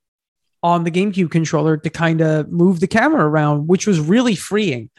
[0.63, 4.89] on the GameCube controller to kind of move the camera around, which was really freeing.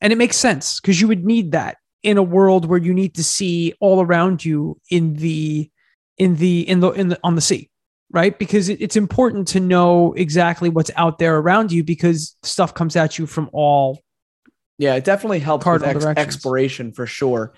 [0.00, 3.14] And it makes sense because you would need that in a world where you need
[3.14, 5.70] to see all around you in the
[6.18, 7.68] in the in the in the on the sea
[8.12, 8.38] right?
[8.38, 12.94] Because it, it's important to know exactly what's out there around you because stuff comes
[12.94, 14.00] at you from all
[14.78, 17.54] yeah it definitely helps with ex- exploration for sure.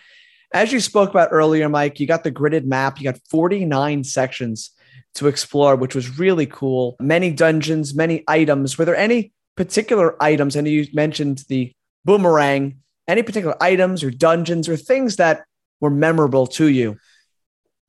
[0.53, 2.99] As you spoke about earlier mike you got the gridded map.
[2.99, 4.71] You got 49 sections
[5.17, 6.97] to explore which was really cool.
[7.01, 8.79] Many dungeons many items.
[8.79, 10.57] Were there any particular items?
[10.57, 11.73] And you mentioned the
[12.05, 15.45] boomerang any particular items or dungeons or things that
[15.81, 16.97] were memorable to you?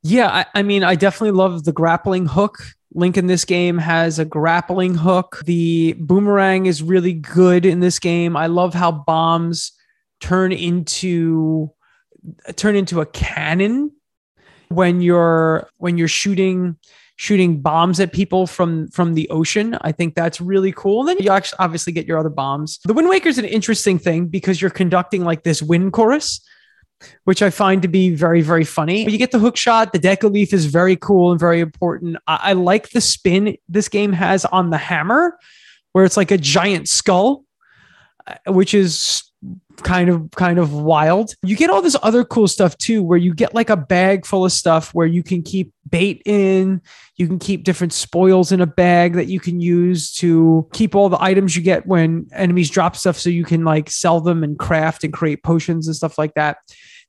[0.04, 2.60] Yeah, I, I, mean, I definitely love the grappling hook.
[2.94, 5.42] Link in this game has a grappling hook.
[5.46, 8.38] The boomerang is really good in this game.
[8.38, 9.72] I love how bombs
[10.22, 11.72] turn into
[12.56, 13.92] turn into a cannon
[14.70, 16.78] when you're when you're shooting
[17.18, 19.78] shooting bombs at people from from the ocean.
[19.82, 21.02] I think that's really cool.
[21.02, 22.80] And then you actually obviously get your other bombs.
[22.84, 26.42] The Wind Waker is an interesting thing because you're conducting like this wind chorus,
[27.24, 29.10] which I find to be very very funny.
[29.10, 29.94] You get the hook shot.
[29.94, 32.18] The Deku Leaf is very cool and very important.
[32.28, 35.38] I, I like the spin this game has on the hammer,
[35.94, 37.46] where it's like a giant skull,
[38.28, 39.25] uh, which is
[39.84, 41.34] kind of kind of wild.
[41.44, 44.46] You get all this other cool stuff too where you get like a bag full
[44.46, 46.82] of stuff where you can keep bait in,
[47.18, 51.10] you can keep different spoils in a bag that you can use to keep all
[51.10, 54.58] the items you get when enemies drop stuff so you can like sell them and
[54.60, 56.58] craft and create potions and stuff like that.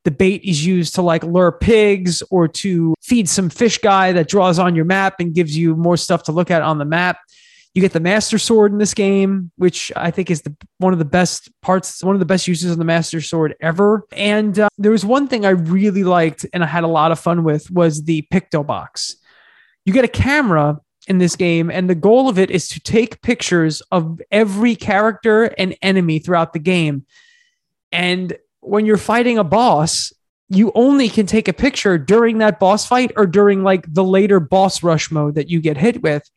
[0.05, 4.29] The bait is used to like lure pigs or to feed some fish guy that
[4.29, 7.19] draws on your map and gives you more stuff to look at on the map.
[7.77, 10.99] You get the Master Sword in this game, which I think is the one of
[10.99, 14.07] the best parts, one of the best uses of the Master Sword ever.
[14.13, 17.21] And uh, there was one thing I really liked and I had a lot of
[17.21, 19.17] fun with was the Picto Box.
[19.85, 23.21] You get a camera in this game, and the goal of it is to take
[23.21, 27.05] pictures of every character and enemy throughout the game.
[27.93, 30.15] And when you're fighting a boss,
[30.49, 34.41] you only can take a picture during that boss fight or during like the later
[34.41, 36.31] boss rush mode that you get hit with.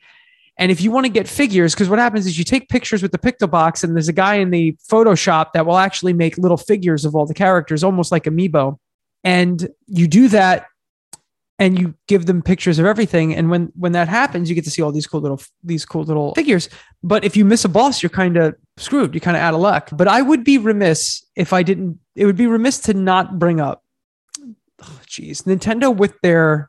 [0.60, 3.14] And if you want to get figures, because what happens is you take pictures with
[3.14, 7.06] the Pictobox, and there's a guy in the Photoshop that will actually make little figures
[7.06, 8.78] of all the characters, almost like Amiibo.
[9.24, 10.68] And you do that
[11.60, 13.36] and you give them pictures of everything.
[13.36, 16.04] And when when that happens, you get to see all these cool little these cool
[16.04, 16.70] little figures.
[17.04, 19.14] But if you miss a boss, you're kind of screwed.
[19.14, 19.90] You're kind of out of luck.
[19.94, 23.60] But I would be remiss if I didn't, it would be remiss to not bring
[23.60, 23.84] up,
[24.82, 26.69] oh, geez, Nintendo with their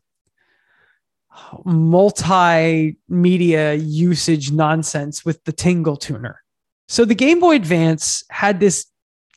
[1.67, 6.41] multimedia usage nonsense with the Tingle tuner.
[6.89, 8.87] So the Game Boy Advance had this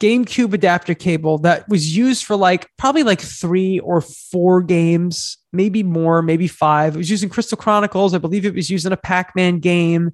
[0.02, 5.84] GameCube adapter cable that was used for like probably like three or four games, maybe
[5.84, 6.96] more, maybe five.
[6.96, 8.13] It was using Crystal Chronicles.
[8.13, 10.12] I believe it was used in a Pac Man game.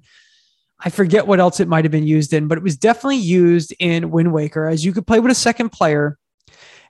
[0.78, 3.74] I forget what else it might have been used in, but it was definitely used
[3.78, 6.18] in Wind Waker as you could play with a second player.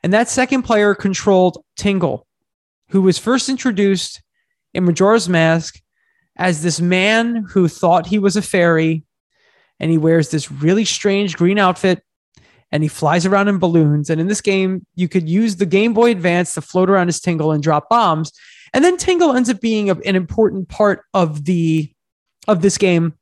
[0.02, 2.26] And that second player controlled Tingle,
[2.90, 4.22] who was first introduced
[4.74, 5.80] in Majora's Mask
[6.36, 9.04] as this man who thought he was a fairy
[9.78, 12.02] and he wears this really strange green outfit
[12.72, 14.10] and he flies around in balloons.
[14.10, 17.20] And in this game, you could use the Game Boy Advance to float around his
[17.20, 18.32] Tingle and drop bombs.
[18.72, 21.92] And then Tingle ends up being an important part of the
[22.46, 23.14] of this game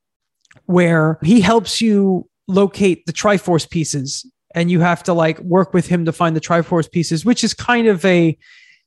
[0.66, 5.86] where he helps you locate the Triforce pieces and you have to like work with
[5.86, 8.36] him to find the Triforce pieces, which is kind of a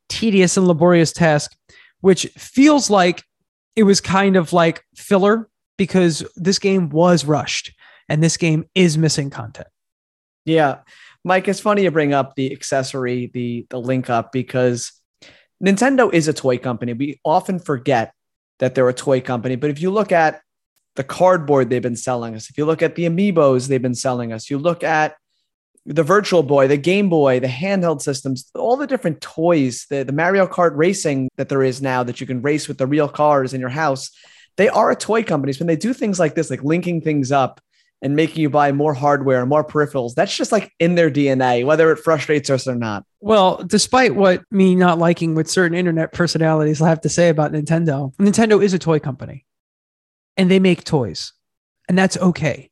[0.09, 1.55] tedious and laborious task
[2.01, 3.23] which feels like
[3.75, 7.73] it was kind of like filler because this game was rushed
[8.09, 9.67] and this game is missing content.
[10.45, 10.79] Yeah.
[11.23, 14.91] Mike, it's funny you bring up the accessory, the the link up because
[15.63, 16.93] Nintendo is a toy company.
[16.93, 18.13] We often forget
[18.59, 20.41] that they're a toy company, but if you look at
[20.95, 24.33] the cardboard they've been selling us, if you look at the amiibos they've been selling
[24.33, 25.15] us, you look at
[25.85, 30.13] the Virtual Boy, the Game Boy, the handheld systems, all the different toys, the, the
[30.13, 33.53] Mario Kart racing that there is now that you can race with the real cars
[33.53, 34.11] in your house,
[34.57, 35.59] they are a toy companies.
[35.59, 37.61] When they do things like this, like linking things up
[38.03, 41.91] and making you buy more hardware, more peripherals, that's just like in their DNA, whether
[41.91, 43.03] it frustrates us or not.
[43.19, 48.15] Well, despite what me not liking with certain internet personalities have to say about Nintendo,
[48.17, 49.45] Nintendo is a toy company
[50.37, 51.33] and they make toys,
[51.89, 52.69] and that's okay.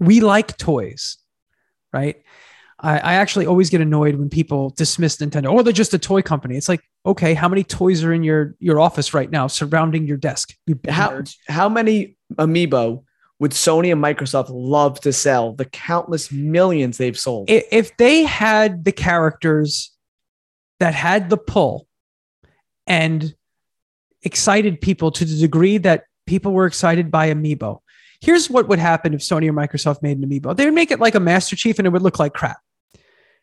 [0.00, 1.18] We like toys
[1.92, 2.22] right?
[2.82, 5.46] I, I actually always get annoyed when people dismiss Nintendo.
[5.46, 6.56] Oh, they're just a toy company.
[6.56, 10.16] It's like, okay, how many toys are in your your office right now surrounding your
[10.16, 10.54] desk?
[10.66, 13.04] You How how many amiibo
[13.38, 15.52] would Sony and Microsoft love to sell?
[15.52, 17.50] The countless millions they've sold.
[17.50, 19.92] If they had the characters
[20.78, 21.86] that had the pull
[22.86, 23.34] and
[24.22, 27.80] excited people to the degree that people were excited by Amiibo.
[28.20, 30.56] Here's what would happen if Sony or Microsoft made an Amiibo.
[30.56, 32.58] They would make it like a Master Chief and it would look like crap.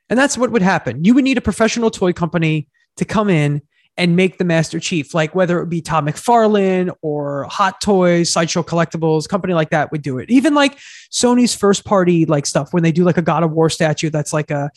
[0.10, 1.04] And that's what would happen.
[1.04, 2.68] You would need a professional toy company
[2.98, 3.62] to come in
[3.98, 8.32] and make the Master Chief, like whether it would be Todd McFarlane or Hot Toys,
[8.32, 10.30] Sideshow Collectibles, company like that would do it.
[10.30, 10.78] Even like
[11.12, 14.34] Sony's first party like stuff when they do like a God of War statue that's
[14.34, 14.70] like a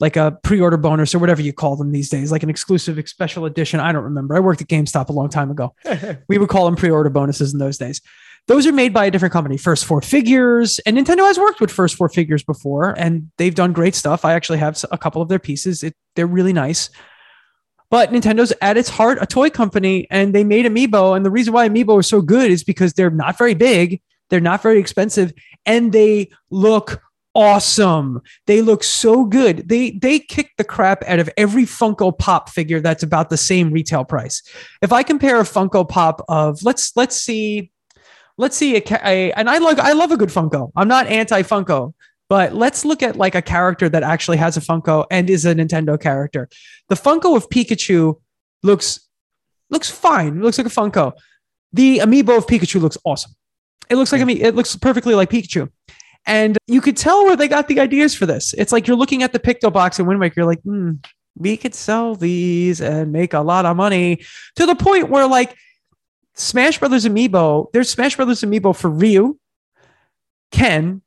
[0.00, 3.46] like a pre-order bonus or whatever you call them these days, like an exclusive special
[3.46, 3.80] edition.
[3.80, 4.36] I don't remember.
[4.36, 5.74] I worked at GameStop a long time ago.
[6.28, 8.00] We would call them pre-order bonuses in those days.
[8.48, 11.70] Those are made by a different company, First Four Figures, and Nintendo has worked with
[11.70, 14.24] First Four Figures before, and they've done great stuff.
[14.24, 16.88] I actually have a couple of their pieces; it, they're really nice.
[17.90, 21.14] But Nintendo's at its heart a toy company, and they made Amiibo.
[21.14, 24.40] And the reason why Amiibo is so good is because they're not very big, they're
[24.40, 25.34] not very expensive,
[25.66, 27.02] and they look
[27.34, 28.22] awesome.
[28.46, 29.68] They look so good.
[29.68, 33.74] They they kick the crap out of every Funko Pop figure that's about the same
[33.74, 34.42] retail price.
[34.80, 37.70] If I compare a Funko Pop of let's let's see
[38.38, 40.70] let's see a, a and I like I love a good Funko.
[40.74, 41.92] I'm not anti Funko,
[42.28, 45.54] but let's look at like a character that actually has a Funko and is a
[45.54, 46.48] Nintendo character.
[46.88, 48.18] The Funko of Pikachu
[48.62, 49.00] looks
[49.68, 50.38] looks fine.
[50.38, 51.12] It looks like a Funko.
[51.72, 53.32] The amiibo of Pikachu looks awesome.
[53.90, 55.70] It looks like I mean, it looks perfectly like Pikachu.
[56.26, 58.54] And you could tell where they got the ideas for this.
[58.58, 60.92] It's like you're looking at the Picto box in Wind Waker, you're like, hmm,
[61.36, 64.22] we could sell these and make a lot of money
[64.56, 65.56] to the point where like
[66.38, 69.38] Smash Brothers Amiibo, there's Smash Brothers Amiibo for Ryu,
[70.52, 71.02] Ken,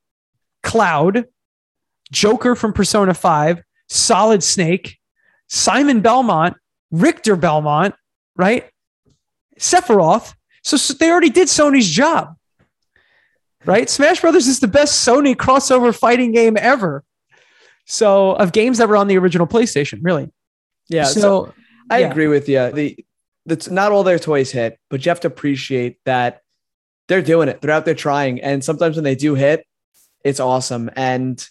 [0.62, 1.26] Cloud,
[2.12, 4.98] Joker from Persona 5, Solid Snake,
[5.48, 6.58] Simon Belmont,
[6.92, 7.96] Richter Belmont,
[8.36, 8.70] right?
[9.58, 10.34] Sephiroth.
[10.64, 12.36] So, so they already did Sony's job,
[13.66, 13.90] right?
[13.90, 17.04] Smash Brothers is the best Sony crossover fighting game ever.
[17.86, 20.30] So, of games that were on the original PlayStation, really.
[20.90, 21.06] yeah.
[21.06, 21.54] So, So,
[21.90, 22.12] I yeah.
[22.12, 22.72] agree with you.
[22.72, 23.06] The
[23.46, 26.42] that's not all their toys hit, but you have to appreciate that
[27.08, 27.62] they're doing it.
[27.62, 29.66] They're out there trying, and sometimes when they do hit,
[30.24, 30.90] it's awesome.
[30.96, 31.46] And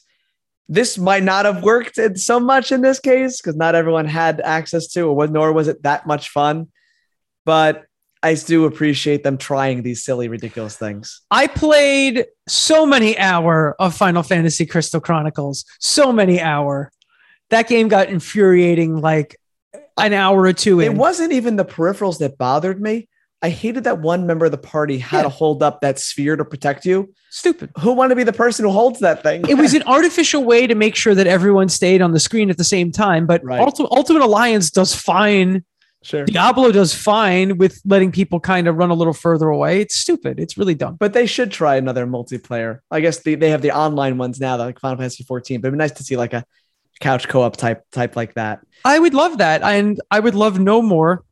[0.68, 4.86] this might not have worked so much in this case because not everyone had access
[4.92, 6.68] to, or nor was it that much fun.
[7.44, 7.86] But
[8.22, 11.22] I do appreciate them trying these silly, ridiculous things.
[11.30, 16.92] I played so many hour of Final Fantasy Crystal Chronicles, so many hour.
[17.48, 19.39] That game got infuriating like
[19.98, 20.92] an hour or two in.
[20.92, 23.08] It wasn't even the peripherals that bothered me.
[23.42, 25.22] I hated that one member of the party had Yeah.
[25.22, 27.12] to hold up that sphere to protect you.
[27.30, 27.70] stupid.
[27.78, 29.44] Who wanted to be the person who holds that thing?
[29.48, 32.58] It was an artificial way to make sure that everyone stayed on the screen at
[32.58, 33.24] the same time.
[33.26, 33.60] But Right.
[33.60, 35.64] Ulti- Ultimate Alliance does fine.
[36.02, 36.24] sure.
[36.26, 39.80] Diablo does fine with letting people kind of run a little further away.
[39.80, 40.40] It's stupid.
[40.40, 40.96] It's really dumb.
[40.98, 42.80] But they should try another multiplayer.
[42.90, 45.60] I guess they, they have the online ones now, like Final Fantasy 14.
[45.60, 46.44] But it'd be nice to see like a
[47.00, 48.60] couch co-op type type like that.
[48.84, 49.62] I would love that.
[49.62, 51.24] And I would love no more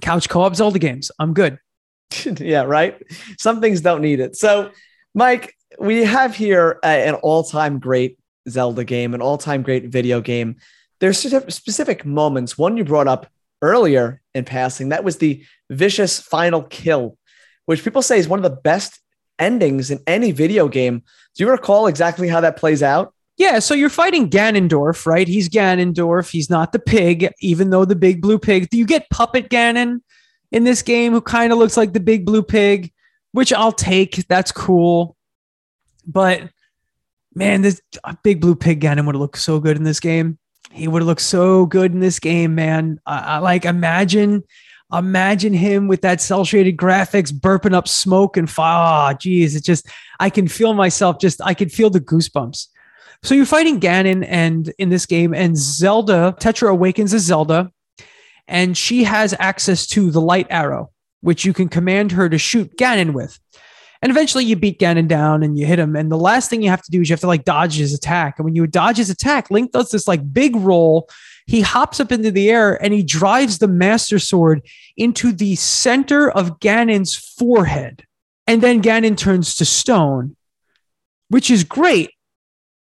[0.00, 1.10] couch co op Zelda games.
[1.18, 1.58] I'm good.
[2.40, 3.00] yeah, right.
[3.38, 4.36] Some things don't need it.
[4.36, 4.70] So,
[5.14, 10.56] Mike, we have here uh, an all-time great Zelda game, an all-time great video game.
[11.00, 12.58] There's specific moments.
[12.58, 13.30] One you brought up
[13.62, 14.88] earlier in passing.
[14.88, 17.16] That was the vicious final kill,
[17.66, 19.00] which people say is one of the best
[19.38, 21.02] endings in any video game.
[21.34, 23.14] Do you recall exactly how that plays out?
[23.38, 25.26] Yeah, so you're fighting Ganondorf, right?
[25.26, 26.30] He's Ganondorf.
[26.30, 28.68] He's not the pig, even though the big blue pig.
[28.68, 30.00] Do you get Puppet Ganon
[30.50, 32.92] in this game, who kind of looks like the big blue pig,
[33.32, 34.26] which I'll take.
[34.28, 35.16] That's cool.
[36.06, 36.50] But
[37.34, 37.80] man, this
[38.22, 40.38] big blue pig Ganon would look so good in this game.
[40.70, 43.00] He would look so good in this game, man.
[43.06, 44.42] I, I like imagine,
[44.92, 48.76] imagine him with that cell shaded graphics, burping up smoke and fire.
[48.78, 49.86] Ah, oh, geez, it just
[50.20, 51.18] I can feel myself.
[51.20, 52.68] Just I can feel the goosebumps.
[53.22, 57.72] So you're fighting Ganon and in this game, and Zelda, Tetra awakens as Zelda,
[58.46, 62.76] and she has access to the light arrow, which you can command her to shoot
[62.76, 63.38] Ganon with.
[64.00, 65.96] And eventually you beat Ganon down and you hit him.
[65.96, 67.92] And the last thing you have to do is you have to like dodge his
[67.92, 68.38] attack.
[68.38, 71.10] And when you dodge his attack, Link does this like big roll.
[71.46, 74.62] He hops up into the air and he drives the Master Sword
[74.96, 78.04] into the center of Ganon's forehead.
[78.46, 80.36] And then Ganon turns to stone,
[81.28, 82.10] which is great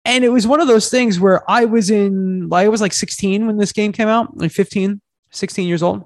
[0.06, 3.46] and it was one of those things where I was in, I was like 16
[3.48, 6.06] when this game came out, like 15, 16 years old.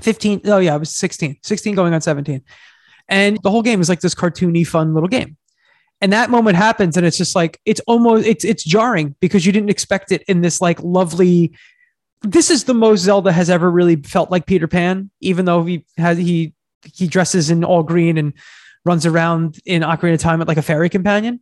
[0.00, 0.42] 15.
[0.44, 2.42] Oh, yeah, I was 16, 16 going on 17.
[3.08, 5.36] And the whole game is like this cartoony, fun little game.
[6.00, 9.52] and that moment happens and it's just like it's almost it's it's jarring because you
[9.52, 11.52] didn't expect it in this like lovely
[12.22, 15.84] this is the most zelda has ever really felt like peter pan even though he
[15.96, 16.52] has he
[16.94, 18.32] he dresses in all green and
[18.84, 21.40] runs around in ocarina of time like a fairy companion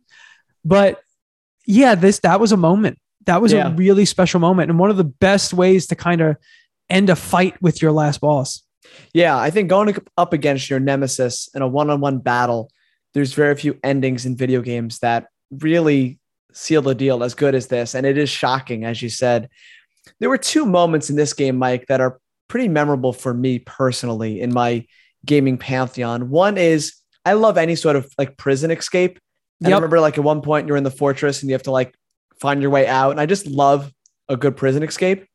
[0.65, 1.01] but
[1.67, 2.97] yeah this that was a moment
[3.27, 3.67] that was Yeah.
[3.67, 6.37] a really special moment and one of the best ways to kind of
[6.89, 8.63] end a fight with your last boss
[9.13, 12.71] Yeah, I think going up against your nemesis in a one-on-one battle,
[13.13, 16.19] there's very few endings in video games that really
[16.53, 19.49] seal the deal as good as this, and it is shocking, as you said.
[20.21, 24.39] There were two moments in this game, Mike, that are pretty memorable for me personally
[24.39, 24.85] in my
[25.25, 26.29] gaming pantheon.
[26.29, 26.93] One is
[27.25, 29.19] I love any sort of like prison escape.
[29.63, 31.71] And I remember like at one point you're in the fortress and you have to
[31.71, 31.95] like
[32.39, 33.91] find your way out, and I just love
[34.29, 35.25] a good prison escape.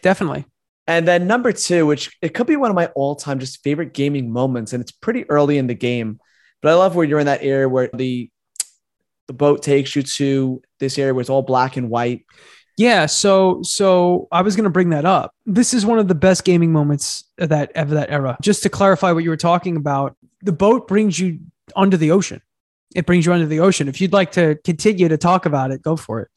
[0.00, 0.46] definitely
[0.86, 4.32] And then number two, which it could be one of my all-time just favorite gaming
[4.32, 6.18] moments, and it's pretty early in the game,
[6.60, 8.30] but I love where you're in that area where the
[9.28, 12.24] the boat takes you to this area where it's all black and white.
[12.78, 15.34] Yeah, so so I was going to bring that up.
[15.46, 18.36] This is one of the best gaming moments of that of that era.
[18.40, 21.40] Just to clarify what you were talking about, the boat brings you
[21.76, 22.40] under the ocean.
[22.94, 23.88] It brings you under the ocean.
[23.88, 26.28] If you'd like to continue to talk about it, go for it.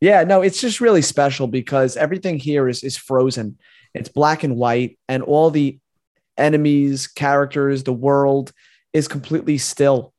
[0.00, 3.58] Yeah, no, it's just really special because everything here is is frozen.
[3.94, 5.78] It's black and white, and all the
[6.36, 8.52] enemies, characters, the world
[8.92, 10.12] is completely still.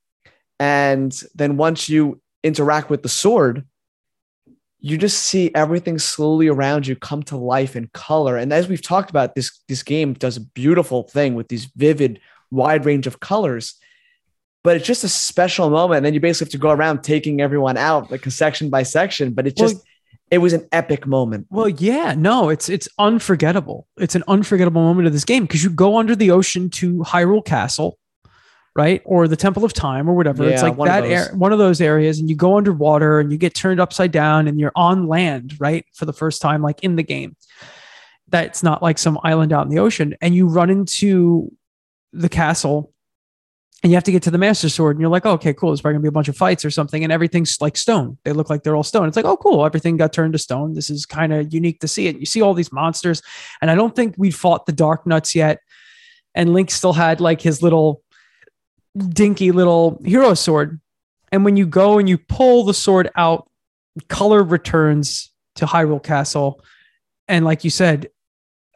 [0.59, 3.65] And then once you interact with the sword,
[4.81, 8.37] you just see everything slowly around you come to life in color.
[8.37, 12.19] And as we've talked about, this this game does a beautiful thing with these vivid,
[12.51, 13.75] wide range of colors.
[14.69, 15.97] But it's just a special moment.
[15.97, 18.83] And then you basically have to go around taking everyone out, like a section by
[18.83, 19.33] section.
[19.33, 19.83] But it Well, just
[20.29, 21.47] it was an epic moment.
[21.49, 23.87] Well, yeah, no, it's it's unforgettable.
[23.97, 27.43] It's an unforgettable moment of this game because you go under the ocean to Hyrule
[27.43, 27.97] Castle,
[28.75, 30.47] right, or the Temple of Time, or whatever.
[30.47, 33.39] it's like one that air, one of those areas, and you go underwater and you
[33.39, 36.95] get turned upside down, and you're on land, right, for the first time, like in
[36.95, 37.35] the game.
[38.27, 41.51] That's not like some island out in the ocean, and you run into
[42.13, 42.93] the castle.
[43.81, 45.69] And you have to get to the Master Sword, and you're like, oh, okay, cool.
[45.69, 48.17] There's probably gonna be a bunch of fights or something, and everything's like stone.
[48.25, 49.07] They look like they're all stone.
[49.07, 49.65] It's like, oh, cool.
[49.65, 50.73] Everything got turned to stone.
[50.73, 52.19] This is kind of unique to see it.
[52.19, 53.21] You see all these monsters,
[53.61, 55.61] and I don't think we'd fought the Dark Nuts yet.
[56.35, 58.03] And Link still had like his little
[58.97, 60.81] dinky little hero sword.
[61.31, 63.49] And when you go and you pull the sword out,
[64.09, 66.61] color returns to Hyrule Castle.
[67.27, 68.09] And like you said,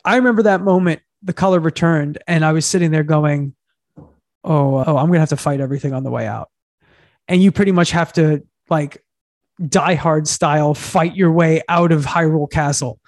[0.05, 3.55] I remember that moment, the color returned, and I was sitting there going,
[4.43, 6.49] Oh, oh, I'm gonna have to fight everything on the way out.
[7.27, 9.03] And you pretty much have to like
[9.65, 12.99] die hard style fight your way out of Hyrule Castle,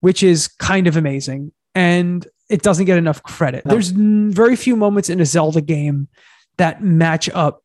[0.00, 1.52] which is kind of amazing.
[1.74, 3.64] And it doesn't get enough credit.
[3.64, 3.72] No.
[3.72, 6.08] There's very few moments in a Zelda game
[6.58, 7.62] that match up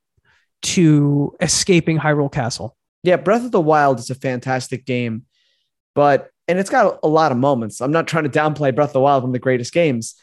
[0.61, 2.75] to escaping Hyrule Castle.
[3.03, 5.25] Yeah, Breath of the Wild is a fantastic game,
[5.95, 7.79] but and it's got a lot of moments.
[7.81, 10.15] I'm not trying to downplay Breath of the Wild, one of the greatest games,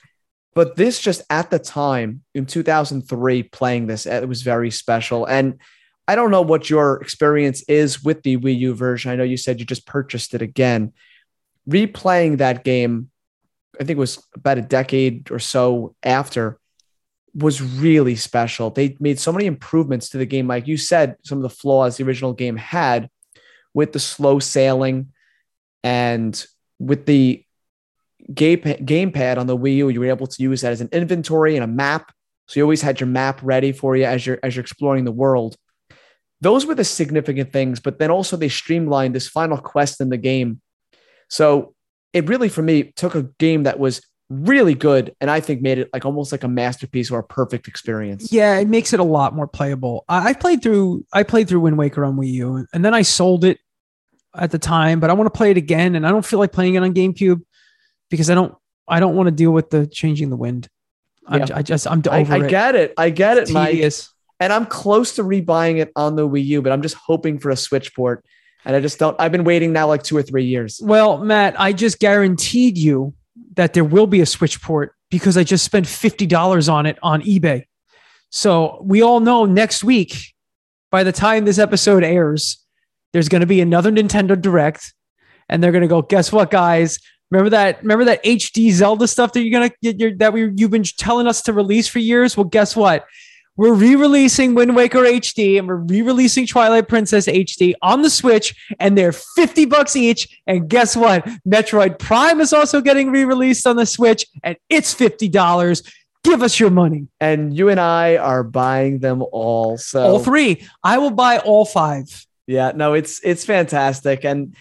[0.57, 5.26] but this just at the time in 2003 playing this, it was very special.
[5.26, 5.61] And
[6.09, 9.11] I don't know what your experience is with the Wii U version.
[9.11, 10.94] I know you said you just purchased it again.
[11.68, 13.11] Replaying that game,
[13.78, 16.59] I think it was about a decade or so after,
[17.34, 18.70] was really special.
[18.70, 20.48] They made so many improvements to the game.
[20.48, 23.11] Like you said, some of the flaws the original game had
[23.74, 25.12] with the slow sailing
[25.84, 26.46] and
[26.78, 27.44] with the
[28.33, 31.64] gamepad on the Wii U, you were able to use that as an inventory and
[31.64, 32.12] a map.
[32.49, 35.12] So you always had your map ready for you as you're as you're exploring the
[35.12, 35.57] world.
[36.41, 40.18] Those were the significant things, but then also they streamlined this final quest in the
[40.18, 40.61] game.
[41.29, 41.74] So
[42.12, 45.79] it really, for me, took a game that was really good and I think made
[45.79, 48.33] it like almost like a masterpiece or a perfect experience.
[48.33, 50.05] Yeah, it makes it a lot more playable.
[50.09, 53.45] I, played through I played through Wind Waker on Wii U, and then I sold
[53.45, 53.59] it
[54.35, 56.53] at the time, but I want to play it again, and I don't feel like
[56.53, 57.41] playing it on GameCube
[58.11, 58.54] because I don't
[58.88, 60.68] I don't want to deal with the changing the wind.
[61.30, 61.46] Yeah.
[61.54, 62.48] I just I'm I, over I it.
[62.48, 62.94] get it.
[62.96, 63.72] I get it, It's Mike.
[63.72, 64.12] tedious.
[64.38, 67.50] And I'm close to rebuying it on the Wii U, but I'm just hoping for
[67.50, 68.24] a Switch port.
[68.64, 69.16] And I just don't.
[69.20, 70.80] I've been waiting now like two or three years.
[70.82, 73.14] Well, Matt, I just guaranteed you
[73.54, 76.98] that there will be a Switch port because I just spent fifty dollars on it
[77.02, 77.64] on eBay.
[78.30, 80.16] So we all know next week,
[80.90, 82.59] by the time this episode airs,
[83.12, 84.92] there's going to be another Nintendo Direct,
[85.48, 86.02] and they're going to go.
[86.02, 86.98] Guess what, guys?
[87.31, 87.83] Remember that?
[87.83, 91.43] Remember that HD Zelda stuff that you're gonna you're, that we you've been telling us
[91.43, 92.37] to release for years?
[92.37, 93.07] Well, guess what?
[93.57, 98.99] We're re-releasing Wind Waker HD and we're re-releasing Twilight Princess HD on the Switch, and
[98.99, 100.41] they're 50 bucks each.
[100.47, 101.24] And guess what?
[101.49, 105.91] Metroid Prime is also getting re-released on the Switch, and it's $50.
[106.22, 107.09] Give us your money.
[107.18, 109.79] And you and I are buying them all.
[109.79, 110.66] So all three.
[110.85, 112.27] I will buy all five.
[112.47, 114.24] Yeah, no, it's it's fantastic.
[114.24, 114.55] And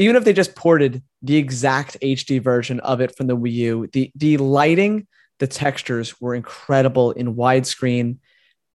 [0.00, 3.86] even if they just ported the exact HD version of it from the Wii U,
[3.92, 5.06] the the lighting,
[5.38, 8.16] the textures were incredible in widescreen.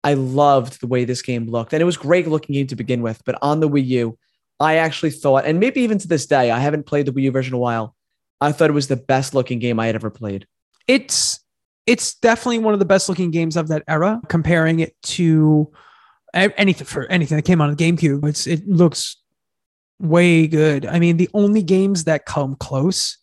[0.03, 3.01] I loved the way this game looked, and it was great looking game to begin
[3.01, 3.23] with.
[3.26, 4.19] But on the Wii U,
[4.59, 7.32] I actually thought, and maybe even to this day, I haven't played the Wii U
[7.32, 7.95] version in a while.
[8.39, 10.45] I thought it was the best looking game I had ever played.
[10.88, 11.39] It's
[11.88, 14.21] it's definitely one of the best looking games of that era.
[14.30, 15.71] Comparing it to
[16.36, 19.17] anything for anything that came out on the GameCube, it's it looks
[20.00, 20.86] way good.
[20.86, 23.18] I mean, the only games that come close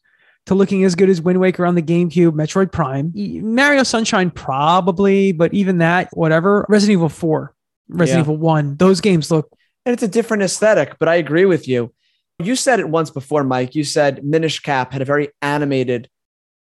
[0.47, 5.33] to looking as good as Wind Waker on the GameCube, Metroid Prime, Mario Sunshine probably,
[5.33, 6.67] but even that, whatever.
[6.69, 7.55] Resident Evil 4,
[7.89, 8.33] Resident yeah.
[8.33, 9.51] Evil 1, those games look.
[9.85, 11.93] And it's a different aesthetic, but I agree with you.
[12.39, 13.75] You said it once before, Mike.
[13.75, 16.09] You said Minish Cap had a very animated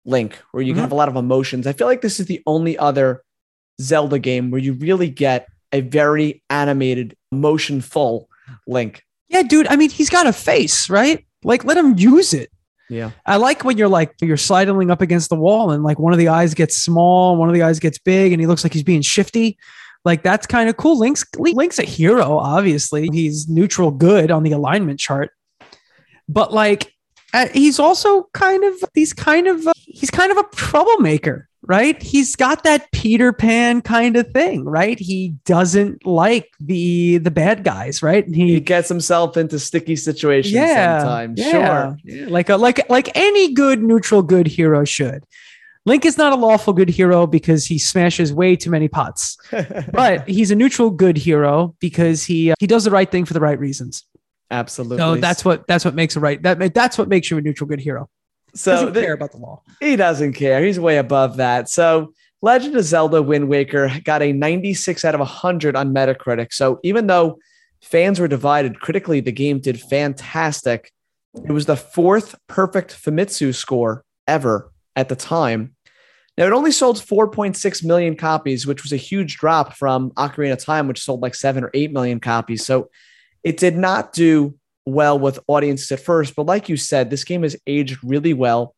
[0.04, 0.82] link where you mm-hmm.
[0.82, 1.66] have a lot of emotions.
[1.66, 3.22] I feel like this is the only other
[3.80, 8.28] Zelda game where you really get a very animated, motion full
[8.66, 9.02] link.
[9.34, 9.66] Yeah, dude.
[9.66, 11.26] I mean, he's got a face, right?
[11.42, 12.50] Like, let him use it.
[12.88, 13.10] Yeah.
[13.26, 16.20] I like when you're like, you're sliding up against the wall and like one of
[16.20, 18.84] the eyes gets small, one of the eyes gets big, and he looks like he's
[18.84, 19.58] being shifty.
[20.04, 20.98] Like, that's kind of cool.
[20.98, 23.08] Link's, Link's a hero, obviously.
[23.10, 25.32] He's neutral good on the alignment chart.
[26.28, 26.92] But like,
[27.32, 32.00] uh, he's also kind of, he's kind of, uh, he's kind of a troublemaker right?
[32.02, 34.98] He's got that Peter Pan kind of thing, right?
[34.98, 38.26] He doesn't like the the bad guys, right?
[38.26, 41.40] He, he gets himself into sticky situations yeah, sometimes.
[41.40, 41.50] Yeah.
[41.50, 41.96] Sure.
[42.04, 42.26] Yeah.
[42.28, 45.24] Like a like like any good neutral good hero should.
[45.86, 49.36] Link is not a lawful good hero because he smashes way too many pots.
[49.92, 53.34] but he's a neutral good hero because he uh, he does the right thing for
[53.34, 54.04] the right reasons.
[54.50, 54.98] Absolutely.
[54.98, 57.68] So that's what that's what makes a right that that's what makes you a neutral
[57.68, 58.08] good hero.
[58.54, 59.62] So doesn't care about the law.
[59.80, 60.62] He doesn't care.
[60.64, 61.68] He's way above that.
[61.68, 66.52] So Legend of Zelda Wind Waker got a 96 out of 100 on Metacritic.
[66.52, 67.38] So even though
[67.82, 70.92] fans were divided critically, the game did fantastic.
[71.34, 75.74] It was the fourth perfect Famitsu score ever at the time.
[76.36, 80.64] Now, it only sold 4.6 million copies, which was a huge drop from Ocarina of
[80.64, 82.66] Time, which sold like seven or eight million copies.
[82.66, 82.90] So
[83.44, 87.42] it did not do well with audiences at first, but like you said, this game
[87.42, 88.74] has aged really well.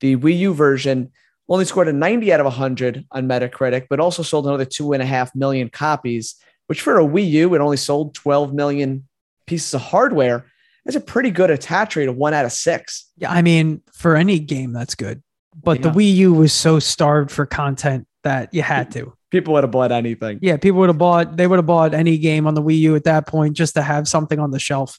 [0.00, 1.12] The Wii U version
[1.48, 5.02] only scored a 90 out of 100 on Metacritic, but also sold another two and
[5.02, 6.36] a half million copies,
[6.66, 9.08] which for a Wii U, it only sold 12 million
[9.46, 10.46] pieces of hardware.
[10.84, 13.10] That's a pretty good attach rate of one out of six.
[13.16, 15.22] Yeah, I mean, for any game, that's good.
[15.60, 15.90] But yeah.
[15.90, 19.12] the Wii U was so starved for content that you had to.
[19.30, 20.38] People would have bought anything.
[20.40, 22.96] Yeah, people would have bought, they would have bought any game on the Wii U
[22.96, 24.98] at that point just to have something on the shelf.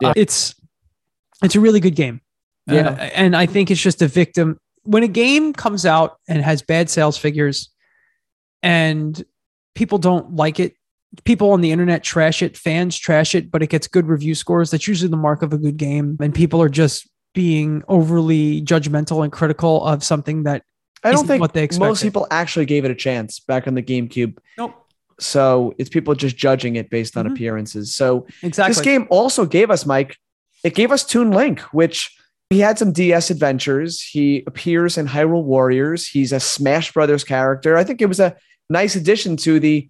[0.00, 0.08] Yeah.
[0.08, 0.54] Uh, it's
[1.42, 2.20] it's a really good game.
[2.66, 2.90] Yeah.
[2.90, 6.62] Uh, and I think it's just a victim when a game comes out and has
[6.62, 7.70] bad sales figures
[8.62, 9.22] and
[9.74, 10.74] people don't like it,
[11.24, 14.70] people on the internet trash it, fans trash it, but it gets good review scores.
[14.70, 16.16] That's usually the mark of a good game.
[16.20, 20.64] And people are just being overly judgmental and critical of something that
[21.02, 21.88] I don't think what they expected.
[21.88, 24.36] most people actually gave it a chance back on the GameCube.
[24.58, 24.79] Nope.
[25.20, 27.34] So it's people just judging it based on mm-hmm.
[27.34, 27.94] appearances.
[27.94, 28.74] So exactly.
[28.74, 30.16] this game also gave us, Mike,
[30.64, 32.16] it gave us Toon Link, which
[32.50, 34.02] he had some DS adventures.
[34.02, 36.08] He appears in Hyrule Warriors.
[36.08, 37.76] He's a Smash Brothers character.
[37.76, 38.36] I think it was a
[38.68, 39.88] nice addition to the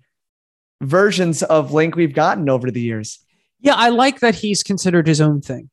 [0.83, 3.19] versions of Link we've gotten over the years.
[3.61, 5.71] Yeah, I like that he's considered his own thing.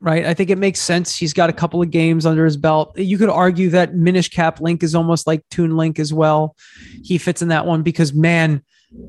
[0.00, 0.26] Right.
[0.26, 1.16] I think it makes sense.
[1.16, 2.98] He's got a couple of games under his belt.
[2.98, 6.56] You could argue that Minish Cap Link is almost like Toon Link as well.
[7.04, 8.62] He fits in that one because, man,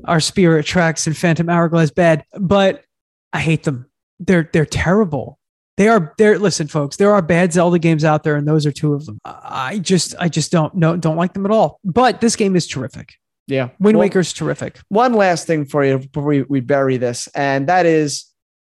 [0.04, 2.84] our spirit tracks and Phantom Hourglass bad, but
[3.32, 3.86] I hate them.
[4.20, 5.38] They're they're terrible.
[5.76, 8.72] They are they're listen, folks, there are bad Zelda games out there, and those are
[8.72, 9.18] two of them.
[9.24, 11.80] I just I just don't no don't like them at all.
[11.84, 13.14] But this game is terrific.
[13.46, 13.70] Yeah.
[13.78, 14.80] Wind well, Waker's terrific.
[14.88, 18.26] One last thing for you before we, we bury this, and that is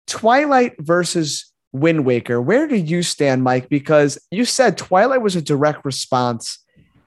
[0.08, 2.42] Twilight versus Wind Waker.
[2.42, 3.70] Where do you stand, Mike?
[3.70, 6.60] Because you said Twilight was a direct response,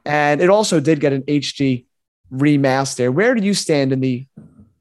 [0.04, 1.84] and it also did get an HD
[2.32, 3.12] remaster.
[3.12, 4.26] Where do you stand in the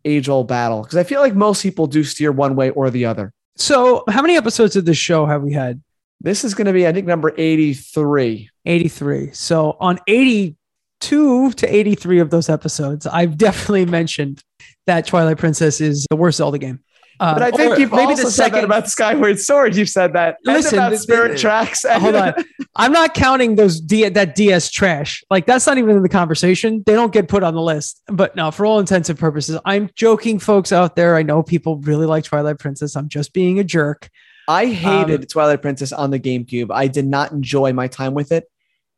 [0.05, 0.81] age old battle?
[0.81, 3.33] Because I feel like most people do steer one way or the other.
[3.57, 5.81] So, how many episodes of this show have we had?
[6.21, 8.49] This is going to be, I think, number 83.
[8.65, 9.31] 83.
[9.33, 14.41] So, on 82 to 83 of those episodes, I've definitely mentioned
[14.87, 16.79] that Twilight Princess is the worst Zelda game.
[17.21, 19.75] Uh, but I think you've maybe also the second, said that about Skyward Sword.
[19.75, 20.37] You've said that.
[20.43, 21.85] Listen, and about Spirit the, Tracks.
[21.87, 22.33] hold on,
[22.75, 25.23] I'm not counting those D, that DS trash.
[25.29, 26.81] Like that's not even in the conversation.
[26.83, 28.01] They don't get put on the list.
[28.07, 31.15] But no, for all intents and purposes, I'm joking, folks out there.
[31.15, 32.95] I know people really like Twilight Princess.
[32.95, 34.09] I'm just being a jerk.
[34.47, 36.71] I hated um, Twilight Princess on the GameCube.
[36.71, 38.49] I did not enjoy my time with it.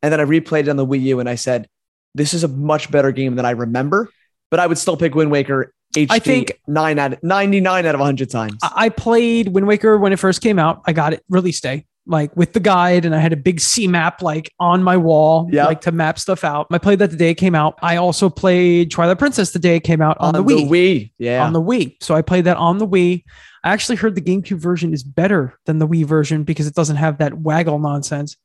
[0.02, 1.68] And then I replayed it on the Wii U, and I said,
[2.14, 4.10] this is a much better game than I remember,
[4.50, 7.94] but I would still pick Wind Waker HD I think- nine out of 99 out
[7.94, 8.56] of 100 times.
[8.62, 10.82] I played Wind Waker when it first came out.
[10.86, 13.86] I got it release day, like with the guide, and I had a big sea
[13.86, 15.66] map like on my wall, Yeah.
[15.66, 16.66] like to map stuff out.
[16.70, 17.78] I played that the day it came out.
[17.82, 21.12] I also played Twilight Princess the day it came out on, the Wii.
[21.18, 21.44] Yeah.
[21.46, 21.96] On the Wii.
[22.02, 23.22] So I played that on the Wii.
[23.62, 26.96] I actually heard the GameCube version is better than the Wii version because it doesn't
[26.96, 28.36] have that waggle nonsense.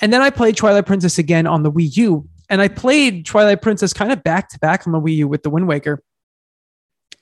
[0.00, 2.28] And then I played Twilight Princess again on the Wii U.
[2.50, 5.42] And I played Twilight Princess kind of back to back on the Wii U with
[5.42, 6.02] the Wind Waker.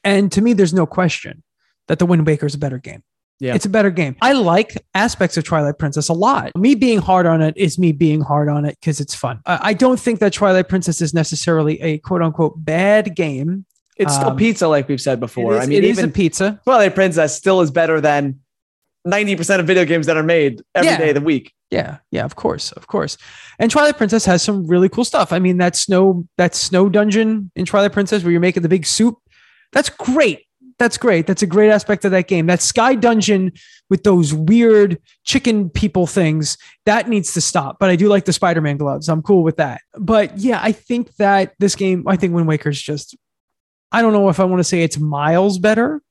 [0.07, 1.43] And to me, there's no question
[1.89, 3.03] that the Wind Waker is a better game.
[3.39, 3.55] Yeah.
[3.55, 4.17] It's a better game.
[4.23, 6.53] I like aspects of Twilight Princess a lot.
[6.57, 9.41] Me being hard on it is me being hard on it because it's fun.
[9.45, 13.67] I, don't think that Twilight Princess is necessarily a quote unquote bad game.
[13.99, 15.57] it's still um, pizza, like we've said before.
[15.57, 16.61] Is- I mean, it is even a pizza.
[16.65, 18.41] Twilight Princess still is better than
[19.07, 21.09] 90% of video games that are made every day Yeah.
[21.11, 21.53] of the week.
[21.71, 23.17] Yeah, yeah, of course, of course.
[23.59, 25.33] And Twilight Princess has some really cool stuff.
[25.33, 28.87] I mean, that snow that snow dungeon in Twilight Princess where you're making the big
[28.87, 29.17] soup,
[29.73, 30.43] that's great.
[30.79, 31.27] That's great.
[31.27, 32.47] That's a great aspect of that game.
[32.47, 33.53] That sky dungeon
[33.89, 37.79] with those weird chicken people things, that needs to stop.
[37.79, 39.09] But I do like the Spider-Man gloves.
[39.09, 39.81] I'm cool with that.
[39.95, 43.17] But yeah, I think that this game, I think Wind Waker's just
[43.93, 46.03] I don't know if I want to say it's miles better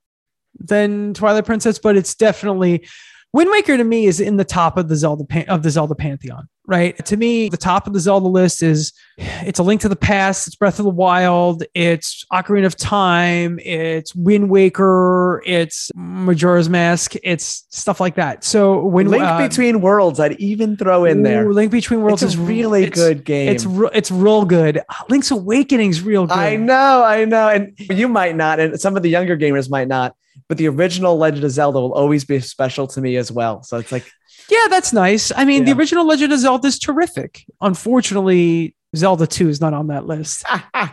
[0.58, 2.86] than Twilight Princess, but it's definitely
[3.32, 6.48] Wind Waker to me is in the top of the Zelda of the Zelda pantheon,
[6.66, 6.96] right?
[7.06, 10.46] To me, the top of the Zelda list is it's a Link to the Past,
[10.46, 17.14] it's Breath of the Wild, it's Ocarina of Time, it's Wind Waker, it's Majora's Mask,
[17.22, 18.44] it's stuff like that.
[18.44, 21.50] So when Link uh, Between Worlds, I'd even throw in there.
[21.52, 23.48] Link Between Worlds is really it's- good game.
[23.48, 24.80] It's re- it's real good.
[25.08, 26.36] Link's Awakening's real good.
[26.36, 27.48] I know, I know.
[27.48, 30.16] And you might not, and some of the younger gamers might not,
[30.48, 33.62] but the original Legend of Zelda will always be special to me as well.
[33.62, 34.10] So it's like,
[34.50, 35.32] Yeah, that's nice.
[35.34, 35.72] I mean, Yeah.
[35.74, 37.44] the original Legend of Zelda is terrific.
[37.60, 40.44] Unfortunately, Zelda 2 is not on that list.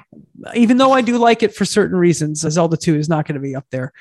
[0.55, 3.41] Even though I do like it for certain reasons, Zelda 2 is not going to
[3.41, 3.93] be up there.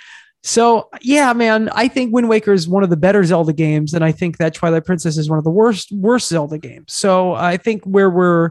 [0.44, 4.04] So, yeah, man, I think Wind Waker is one of the better Zelda games, and
[4.04, 6.92] I think that Twilight Princess is one of the worst worst Zelda games.
[6.94, 8.50] So, I think where we're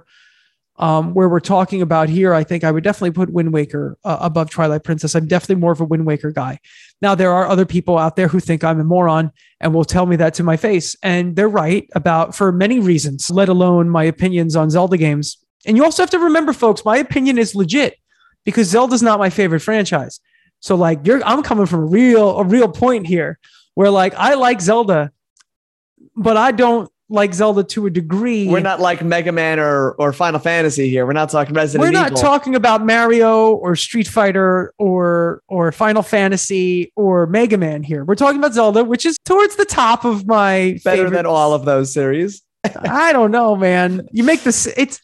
[0.82, 4.18] um, where we're talking about here, I think I would definitely put Wind Waker uh,
[4.20, 5.16] above Twilight Princess.
[5.16, 6.60] I'm definitely more of a Wind Waker guy.
[7.02, 10.08] Now, there are other people out there who think I'm a moron and will tell
[10.08, 10.96] me that to my face.
[11.04, 15.38] And they're right about for many reasons, let alone my opinions on Zelda games.
[15.66, 17.96] And you also have to remember, folks, my opinion is legit
[18.44, 20.20] because Zelda's not my favorite franchise.
[20.62, 23.40] So like you're I'm coming from a real a real point here
[23.74, 25.12] where like I like Zelda,
[26.16, 28.48] but I don't like Zelda to a degree.
[28.48, 31.06] we're not like Mega Man or, or Final Fantasy here.
[31.06, 32.22] We're not talking Resident we're not Evil.
[32.22, 38.06] talking about Mario or Street Fighter or or Final Fantasy or Mega Man here.
[38.06, 41.54] We're talking about Zelda, which is towards the top of my better favorite than all
[41.54, 42.42] of those series.
[42.64, 44.08] I don't know, man.
[44.12, 45.02] You make this it's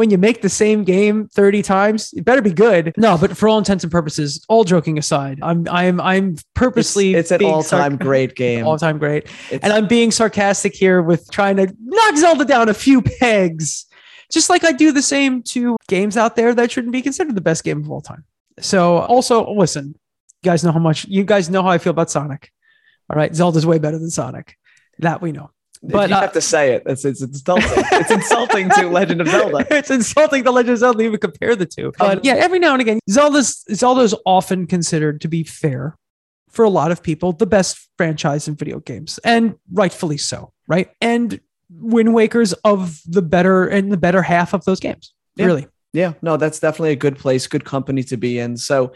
[0.00, 2.94] when you make the same game 30 times, it better be good.
[2.96, 7.30] No, but for all intents and purposes, all joking aside, I'm I'm I'm purposely it's
[7.30, 8.66] an all time sarc- great game.
[8.66, 9.24] all-time great.
[9.50, 13.84] It's- And I'm being sarcastic here with trying to knock Zelda down a few pegs.
[14.32, 17.42] Just like I do the same to games out there that shouldn't be considered the
[17.42, 18.24] best game of all time.
[18.58, 22.10] So also listen, you guys know how much you guys know how I feel about
[22.10, 22.50] Sonic.
[23.10, 24.56] All right, Zelda's way better than Sonic.
[25.00, 25.50] That we know.
[25.82, 26.82] If but, you uh, have to say it.
[26.84, 27.64] It's, it's insulting.
[27.74, 29.66] it's insulting to Legend of Zelda.
[29.70, 31.92] it's insulting to Legend of Zelda to even compare the two.
[31.98, 35.96] But yeah, every now and again, Zelda's Zelda is often considered to be fair
[36.50, 40.90] for a lot of people, the best franchise in video games, and rightfully so, right?
[41.00, 45.14] And Wind Waker's of the better and the better half of those games.
[45.36, 45.46] Yeah.
[45.46, 45.68] Really.
[45.92, 48.56] Yeah, no, that's definitely a good place, good company to be in.
[48.56, 48.92] So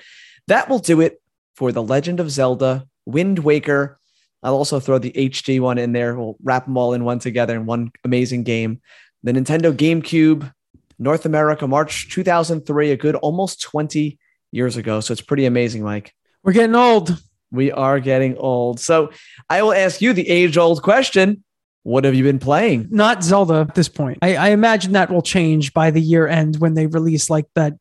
[0.47, 1.21] that will do it
[1.55, 3.99] for The Legend of Zelda Wind Waker.
[4.45, 6.15] I'll also throw the HD one in there.
[6.15, 8.83] We'll wrap them all in one together in one amazing game.
[9.23, 10.53] The Nintendo GameCube,
[10.99, 14.19] North America, March 2003, a good almost 20
[14.53, 15.01] years ago.
[15.01, 16.15] So it's pretty amazing, Mike.
[16.43, 17.19] We're getting old.
[17.51, 18.81] We are getting old.
[18.81, 19.11] So
[19.49, 21.43] I will ask you the age old question
[21.83, 22.89] What have you been playing?
[22.91, 24.19] Not Zelda at this point.
[24.21, 27.75] I, I imagine that will change by the year end when they release like that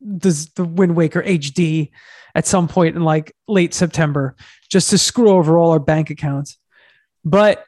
[0.00, 1.90] the, the Wind Waker HD
[2.34, 4.36] at some point in like late September,
[4.70, 6.58] just to screw over all our bank accounts.
[7.24, 7.64] But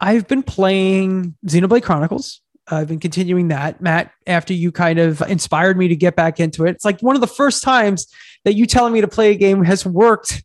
[0.00, 2.40] I've been playing Xenoblade Chronicles.
[2.68, 4.12] I've been continuing that, Matt.
[4.26, 7.20] After you kind of inspired me to get back into it, it's like one of
[7.20, 8.06] the first times
[8.44, 10.44] that you telling me to play a game has worked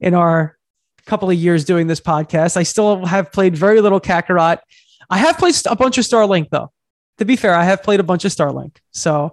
[0.00, 0.56] in our
[1.06, 2.56] couple of years doing this podcast.
[2.56, 4.58] I still have played very little Kakarot.
[5.08, 6.72] I have played a bunch of Starlink though.
[7.18, 8.76] To be fair, I have played a bunch of Starlink.
[8.90, 9.32] So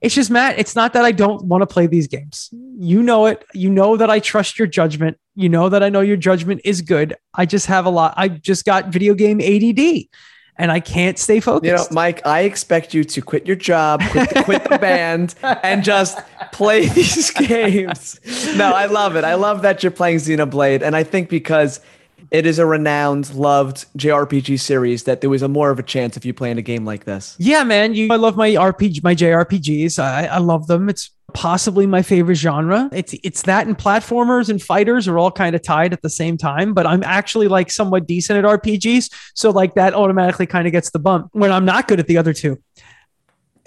[0.00, 2.50] it's just Matt, it's not that I don't want to play these games.
[2.78, 3.44] You know it.
[3.52, 5.18] You know that I trust your judgment.
[5.34, 7.16] You know that I know your judgment is good.
[7.34, 8.14] I just have a lot.
[8.16, 10.06] I just got video game ADD.
[10.56, 11.64] and I can't stay focused.
[11.64, 15.34] You know, Mike, I expect you to quit your job, quit the, quit the band,
[15.42, 16.18] and just
[16.52, 18.18] play these games.
[18.56, 19.22] No, I love it.
[19.24, 20.82] I love that you're playing Xenoblade.
[20.82, 21.80] And I think because
[22.30, 26.16] it is a renowned, loved JRPG series that there was a more of a chance
[26.16, 27.36] if you play in a game like this.
[27.38, 27.94] Yeah, man.
[27.94, 29.98] You, I love my RPG, my JRPGs.
[29.98, 30.88] I, I love them.
[30.88, 32.88] It's possibly my favorite genre.
[32.92, 36.36] It's it's that and platformers and fighters are all kind of tied at the same
[36.36, 40.72] time, but I'm actually like somewhat decent at RPGs, so like that automatically kind of
[40.72, 42.62] gets the bump when I'm not good at the other two.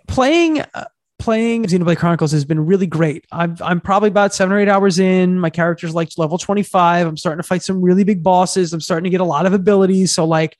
[0.07, 0.86] Playing uh,
[1.22, 3.26] playing Xenoblade Chronicles has been really great.
[3.32, 5.40] I'm I'm probably about 7 or 8 hours in.
[5.40, 7.08] My character's like level 25.
[7.08, 8.74] I'm starting to fight some really big bosses.
[8.74, 10.58] I'm starting to get a lot of abilities, so like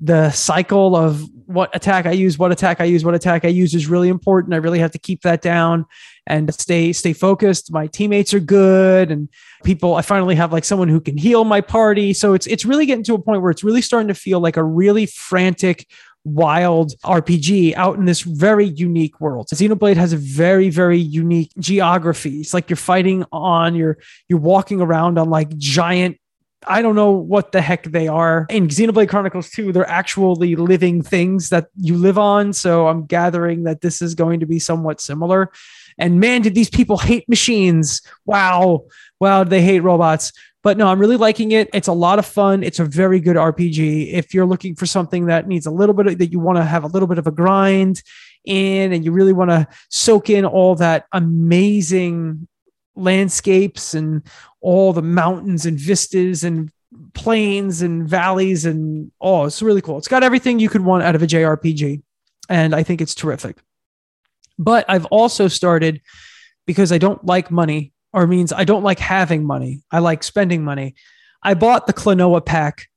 [0.00, 3.74] the cycle of what attack I use, what attack I use, what attack I use
[3.74, 4.52] is really important.
[4.52, 5.86] I really have to keep that down
[6.26, 7.72] and stay stay focused.
[7.72, 9.28] My teammates are good and
[9.64, 12.12] people I finally have like someone who can heal my party.
[12.12, 14.58] So it's it's really getting to a point where it's really starting to feel like
[14.58, 15.86] a really frantic
[16.24, 19.48] wild RPG out in this very unique world.
[19.48, 22.40] Xenoblade has a very, very unique geography.
[22.40, 23.98] It's like you're fighting on, you're
[24.28, 26.18] you're walking around on like giant
[26.66, 28.46] I don't know what the heck they are.
[28.48, 32.52] In Xenoblade Chronicles 2, they're actually living things that you live on.
[32.52, 35.50] So I'm gathering that this is going to be somewhat similar.
[35.98, 38.02] And man, did these people hate machines.
[38.24, 38.86] Wow.
[39.20, 40.32] Wow, they hate robots.
[40.64, 41.68] But no, I'm really liking it.
[41.74, 42.62] It's a lot of fun.
[42.62, 44.14] It's a very good RPG.
[44.14, 46.64] If you're looking for something that needs a little bit of, that you want to
[46.64, 48.02] have a little bit of a grind
[48.46, 52.48] in and you really want to soak in all that amazing
[52.96, 54.22] landscapes and
[54.62, 56.70] all the mountains and vistas and
[57.12, 61.16] plains and valleys and oh it's really cool it's got everything you could want out
[61.16, 62.00] of a jrpg
[62.48, 63.56] and i think it's terrific
[64.60, 66.00] but i've also started
[66.66, 70.64] because i don't like money or means i don't like having money i like spending
[70.64, 70.94] money
[71.42, 72.88] i bought the klonoa pack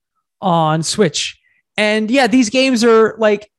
[0.41, 1.38] on switch
[1.76, 3.51] and yeah these games are like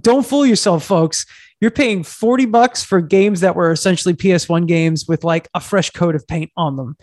[0.00, 1.26] don't fool yourself folks
[1.60, 5.90] you're paying 40 bucks for games that were essentially PS1 games with like a fresh
[5.90, 6.96] coat of paint on them.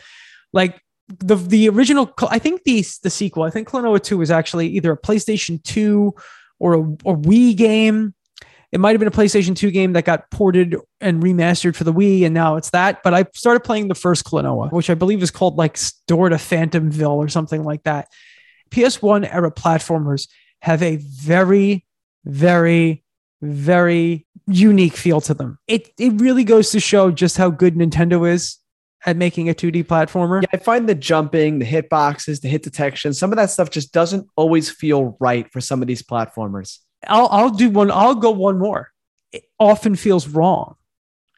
[0.52, 4.68] Like the the original I think the the sequel, I think Klonoa 2 was actually
[4.70, 6.14] either a PlayStation 2
[6.60, 8.14] or a, a Wii game.
[8.74, 11.94] It might have been a PlayStation 2 game that got ported and remastered for the
[11.94, 13.04] Wii, and now it's that.
[13.04, 16.38] But I started playing the first Klonoa, which I believe is called like Store to
[16.38, 18.08] Phantomville or something like that.
[18.72, 20.28] PS1 era platformers
[20.64, 21.86] have a very,
[22.26, 23.04] very,
[23.44, 25.60] very unique feel to them.
[25.68, 28.58] It it really goes to show just how good Nintendo is
[29.06, 30.42] at making a 2D platformer.
[30.42, 33.94] Yeah, I find the jumping, the hitboxes, the hit detection, some of that stuff just
[33.94, 36.80] doesn't always feel right for some of these platformers.
[37.08, 37.92] I'll I'll do one.
[37.92, 38.92] I'll go one more.
[39.32, 40.76] It often feels wrong.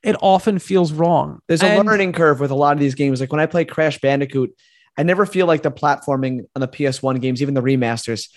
[0.03, 1.39] It often feels wrong.
[1.47, 3.20] There's a and, learning curve with a lot of these games.
[3.20, 4.51] Like when I play Crash Bandicoot,
[4.97, 8.30] I never feel like the platforming on the PS1 games, even the remasters,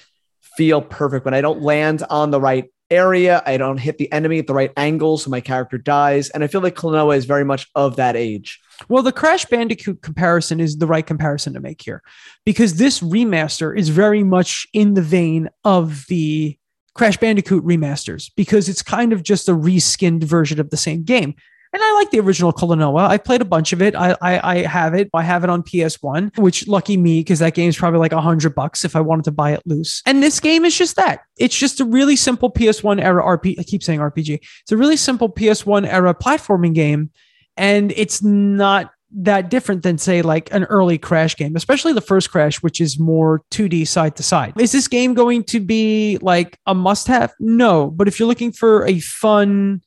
[0.56, 3.42] feel perfect when I don't land on the right area.
[3.46, 6.30] I don't hit the enemy at the right angle, so my character dies.
[6.30, 8.60] And I feel like Klonoa is very much of that age.
[8.88, 12.02] Well, the Crash Bandicoot comparison is the right comparison to make here
[12.44, 16.57] because this remaster is very much in the vein of the
[16.98, 21.36] Crash Bandicoot remasters because it's kind of just a reskinned version of the same game.
[21.72, 23.06] And I like the original Klonoa.
[23.06, 23.94] I played a bunch of it.
[23.94, 25.08] I, I, I have it.
[25.14, 28.54] I have it on PS1, which lucky me because that game's probably like a hundred
[28.56, 30.02] bucks if I wanted to buy it loose.
[30.06, 31.20] And this game is just that.
[31.36, 33.60] It's just a really simple PS1 era RPG.
[33.60, 34.40] I keep saying RPG.
[34.62, 37.10] It's a really simple PS1 era platforming game,
[37.56, 42.30] and it's not that different than say like an early crash game especially the first
[42.30, 46.58] crash which is more 2d side to side is this game going to be like
[46.66, 49.80] a must have no but if you're looking for a fun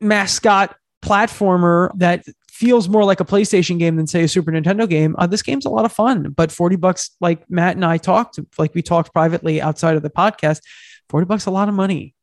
[0.00, 2.24] mascot platformer that
[2.56, 5.14] feels more like a PlayStation game than say a Super Nintendo game.
[5.18, 8.38] Uh, this game's a lot of fun, but 40 bucks, like Matt and I talked,
[8.58, 10.60] like we talked privately outside of the podcast,
[11.10, 12.14] 40 bucks, a lot of money.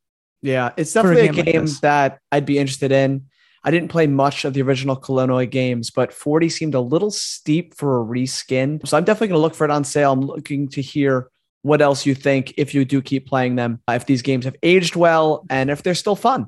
[0.41, 3.27] Yeah, it's definitely a game, a game like that I'd be interested in.
[3.63, 7.75] I didn't play much of the original Klonoa games, but 40 seemed a little steep
[7.75, 8.85] for a reskin.
[8.85, 10.11] So I'm definitely going to look for it on sale.
[10.11, 11.29] I'm looking to hear
[11.61, 14.55] what else you think if you do keep playing them, uh, if these games have
[14.63, 16.47] aged well and if they're still fun.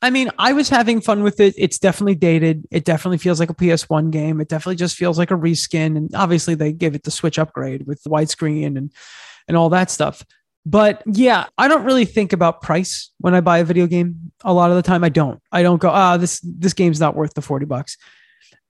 [0.00, 1.54] I mean, I was having fun with it.
[1.56, 2.66] It's definitely dated.
[2.70, 4.40] It definitely feels like a PS1 game.
[4.40, 5.96] It definitely just feels like a reskin.
[5.96, 8.92] And obviously, they give it the Switch upgrade with the widescreen and
[9.48, 10.22] and all that stuff.
[10.66, 14.32] But yeah, I don't really think about price when I buy a video game.
[14.44, 15.40] A lot of the time, I don't.
[15.52, 17.98] I don't go, ah, this this game's not worth the forty bucks.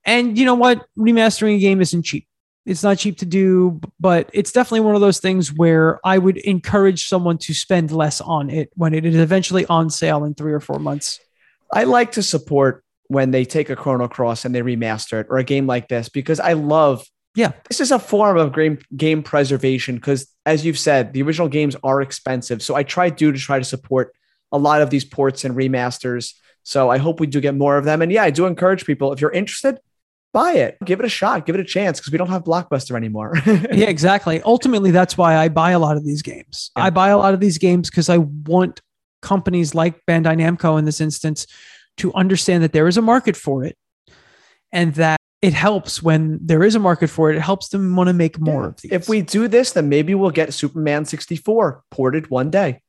[0.03, 0.85] And you know what?
[0.97, 2.27] Remastering a game isn't cheap.
[2.65, 6.37] It's not cheap to do, but it's definitely one of those things where I would
[6.37, 10.51] encourage someone to spend less on it when it is eventually on sale in three
[10.51, 11.19] or four months.
[11.71, 15.37] I like to support when they take a Chrono Cross and they remaster it or
[15.37, 19.21] a game like this because I love yeah this is a form of game game
[19.21, 22.61] preservation because as you've said, the original games are expensive.
[22.61, 24.13] So I try do to try to support
[24.51, 26.33] a lot of these ports and remasters.
[26.63, 28.01] So I hope we do get more of them.
[28.01, 29.79] And yeah, I do encourage people if you're interested,
[30.33, 32.95] buy it, give it a shot, give it a chance because we don't have Blockbuster
[32.95, 33.33] anymore.
[33.45, 34.41] yeah, exactly.
[34.43, 36.71] Ultimately, that's why I buy a lot of these games.
[36.77, 36.85] Yeah.
[36.85, 38.81] I buy a lot of these games because I want
[39.21, 41.47] companies like Bandai Namco in this instance
[41.97, 43.77] to understand that there is a market for it
[44.71, 47.35] and that it helps when there is a market for it.
[47.35, 48.67] It helps them want to make more yeah.
[48.69, 48.91] of these.
[48.91, 52.81] If we do this, then maybe we'll get Superman 64 ported one day.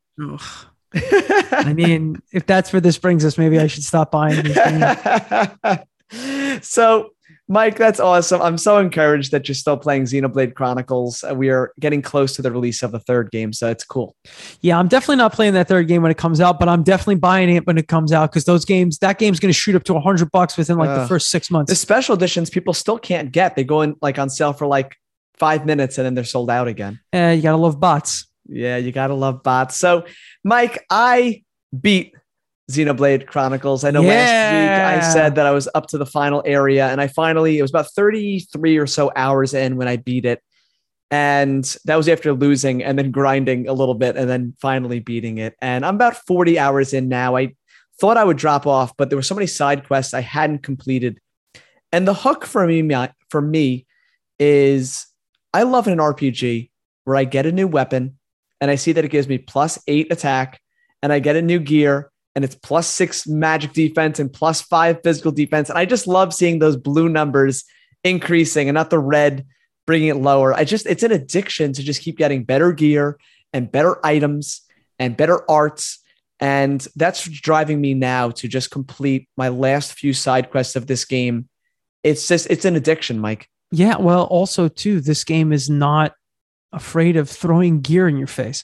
[0.94, 6.62] I mean, if that's where this brings us, maybe I should stop buying these games.
[6.66, 7.10] so
[7.48, 8.42] Mike, that's awesome.
[8.42, 11.22] I'm so encouraged that you're still playing Xenoblade Chronicles.
[11.22, 14.16] Uh, we are getting close to the release of the third game, so it's cool.
[14.62, 17.16] Yeah, I'm definitely not playing that third game when it comes out, but I'm definitely
[17.16, 19.84] buying it when it comes out because those games, that game's going to shoot up
[19.84, 21.70] to 100 bucks within like uh, the first six months.
[21.70, 23.54] The special editions people still can't get.
[23.54, 24.96] They go in like on sale for like
[25.36, 26.98] five minutes and then they're sold out again.
[27.12, 28.26] Yeah, you gotta love bots.
[28.48, 29.76] Yeah, you gotta love bots.
[29.76, 30.06] So,
[30.42, 31.44] Mike, I
[31.78, 32.15] beat
[32.70, 33.84] Xenoblade Chronicles.
[33.84, 34.08] I know yeah.
[34.08, 37.58] last week I said that I was up to the final area, and I finally,
[37.58, 40.42] it was about 33 or so hours in when I beat it.
[41.10, 45.38] And that was after losing and then grinding a little bit and then finally beating
[45.38, 45.54] it.
[45.62, 47.36] And I'm about 40 hours in now.
[47.36, 47.54] I
[48.00, 51.20] thought I would drop off, but there were so many side quests I hadn't completed.
[51.92, 53.86] And the hook for me, for me
[54.40, 55.06] is
[55.54, 56.70] I love an RPG
[57.04, 58.18] where I get a new weapon
[58.60, 60.60] and I see that it gives me plus eight attack
[61.02, 65.00] and I get a new gear and it's plus six magic defense and plus five
[65.02, 65.70] physical defense.
[65.70, 67.64] And I just love seeing those blue numbers
[68.04, 69.46] increasing and not the red
[69.86, 70.52] bringing it lower.
[70.52, 73.18] I just, it's an addiction to just keep getting better gear
[73.54, 74.60] and better items
[74.98, 75.98] and better arts.
[76.38, 81.06] And that's driving me now to just complete my last few side quests of this
[81.06, 81.48] game.
[82.02, 83.48] It's just, it's an addiction, Mike.
[83.70, 83.96] Yeah.
[83.96, 86.12] Well, also, too, this game is not
[86.70, 88.62] afraid of throwing gear in your face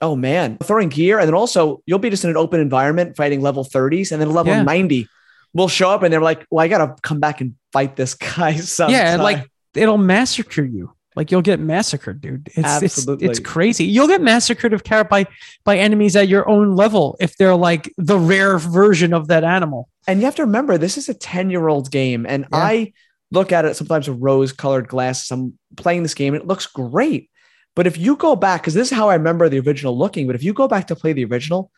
[0.00, 1.18] oh man, throwing gear.
[1.18, 4.30] And then also you'll be just in an open environment fighting level 30s and then
[4.32, 4.62] level yeah.
[4.62, 5.06] 90
[5.52, 8.14] will show up and they're like, well, I got to come back and fight this
[8.36, 8.56] guy.
[8.56, 8.94] Sometime.
[8.94, 9.22] Yeah.
[9.22, 10.92] Like it'll massacre you.
[11.16, 12.48] Like you'll get massacred, dude.
[12.54, 13.26] It's, Absolutely.
[13.26, 13.84] it's, it's crazy.
[13.84, 15.26] You'll get massacred of car by,
[15.64, 19.88] by enemies at your own level if they're like the rare version of that animal.
[20.06, 22.26] And you have to remember, this is a 10 year old game.
[22.26, 22.58] And yeah.
[22.58, 22.92] I
[23.32, 25.30] look at it sometimes with rose colored glasses.
[25.32, 27.30] I'm playing this game and it looks great.
[27.76, 30.36] But if you go back, because this is how I remember the original looking, but
[30.36, 31.70] if you go back to play the original,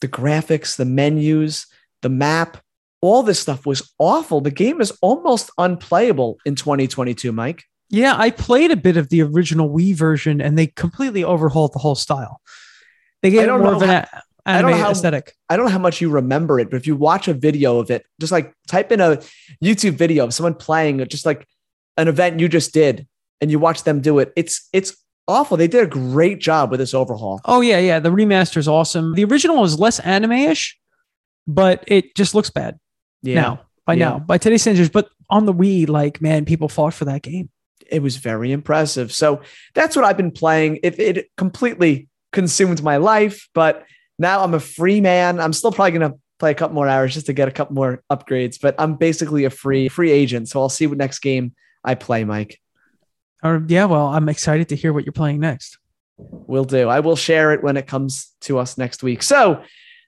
[0.00, 1.66] the graphics, the menus,
[2.02, 2.58] the map,
[3.00, 4.40] all this stuff was awful.
[4.40, 7.64] The game is almost unplayable in 2022, Mike.
[7.90, 11.78] Yeah, I played a bit of the original Wii version and they completely overhauled the
[11.78, 12.40] whole style.
[13.22, 14.06] They gave it more of an how,
[14.46, 15.34] anime I how, aesthetic.
[15.48, 17.90] I don't know how much you remember it, but if you watch a video of
[17.90, 19.18] it, just like type in a
[19.62, 21.46] YouTube video of someone playing just like
[21.96, 23.06] an event you just did
[23.40, 25.56] and you watch them do it, it's it's awful.
[25.56, 27.40] They did a great job with this overhaul.
[27.44, 27.98] Oh yeah, yeah.
[27.98, 29.14] The remaster is awesome.
[29.14, 30.78] The original was less anime-ish,
[31.46, 32.78] but it just looks bad.
[33.22, 33.40] Yeah.
[33.40, 34.08] Now, by yeah.
[34.08, 34.90] now, by today's standards.
[34.90, 37.50] But on the Wii, like man, people fought for that game.
[37.90, 39.12] It was very impressive.
[39.12, 39.42] So
[39.74, 40.80] that's what I've been playing.
[40.82, 43.84] It, it completely consumed my life, but
[44.18, 45.38] now I'm a free man.
[45.38, 48.02] I'm still probably gonna play a couple more hours just to get a couple more
[48.10, 50.48] upgrades, but I'm basically a free free agent.
[50.48, 51.54] So I'll see what next game
[51.84, 52.60] I play, Mike.
[53.44, 55.78] Or yeah, well, I'm excited to hear what you're playing next.
[56.16, 56.88] Will do.
[56.88, 59.22] I will share it when it comes to us next week.
[59.22, 59.62] So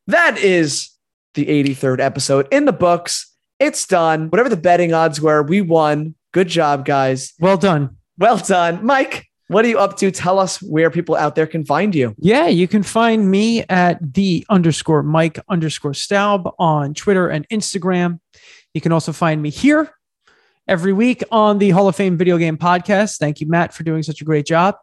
[0.06, 0.90] that is
[1.34, 3.34] the 83rd episode in the books.
[3.58, 4.30] It's done.
[4.30, 6.14] Whatever the betting odds were, we won.
[6.32, 7.34] Good job, guys.
[7.38, 7.96] Well done.
[8.18, 8.84] Well done.
[8.84, 10.10] Mike, what are you up to?
[10.10, 12.14] Tell us where people out there can find you.
[12.18, 18.20] Yeah, you can find me at the underscore Mike underscore Staub on Twitter and Instagram.
[18.74, 19.90] You can also find me here
[20.68, 23.18] every week on the Hall of Fame Video Game Podcast.
[23.18, 24.76] Thank you, Matt, for doing such a great job.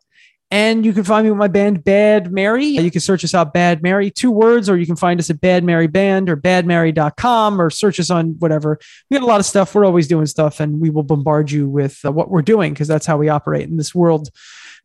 [0.51, 2.65] And you can find me with my band Bad Mary.
[2.65, 5.41] You can search us out Bad Mary, two words, or you can find us at
[5.41, 8.77] Bad Mary Band or badmary.com or search us on whatever.
[9.09, 9.73] We got a lot of stuff.
[9.73, 12.87] We're always doing stuff and we will bombard you with uh, what we're doing because
[12.87, 14.29] that's how we operate in this world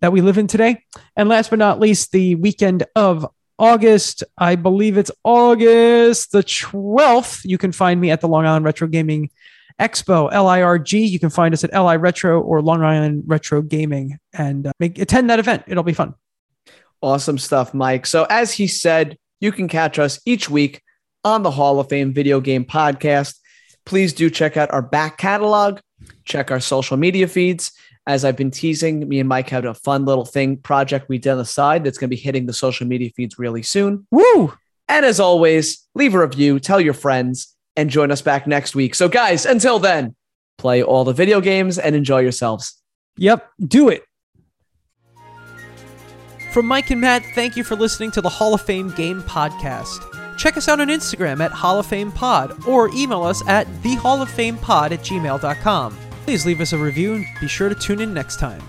[0.01, 0.85] that we live in today.
[1.17, 3.27] And last but not least, the weekend of
[3.59, 7.45] August, I believe it's August the 12th.
[7.45, 9.29] You can find me at the Long Island Retro Gaming
[9.81, 10.93] Expo, LIRG.
[10.93, 14.99] You can find us at LI Retro or Long Island Retro Gaming and uh, make,
[14.99, 15.65] attend that event.
[15.67, 16.15] It'll be fun.
[17.01, 18.07] Awesome stuff, Mike.
[18.07, 20.83] So, as he said, you can catch us each week
[21.25, 23.37] on the Hall of Fame Video Game Podcast.
[23.85, 25.81] Please do check out our back catalog,
[26.25, 27.73] check our social media feeds.
[28.07, 31.31] As I've been teasing, me and Mike have a fun little thing project we did
[31.31, 34.07] on the side that's going to be hitting the social media feeds really soon.
[34.11, 34.55] Woo!
[34.89, 38.95] And as always, leave a review, tell your friends, and join us back next week.
[38.97, 40.17] So, guys, until then,
[40.59, 42.75] play all the video games and enjoy yourselves.
[43.17, 44.03] Yep, do it.
[46.53, 50.05] From Mike and Matt, thank you for listening to the Hall of Fame Game Podcast.
[50.37, 54.91] Check us out on Instagram at Hall of Fame Pod or email us at thehalloffamepod
[54.91, 55.97] at gmail.com.
[56.25, 58.63] Please leave us a review and be sure to tune in next time.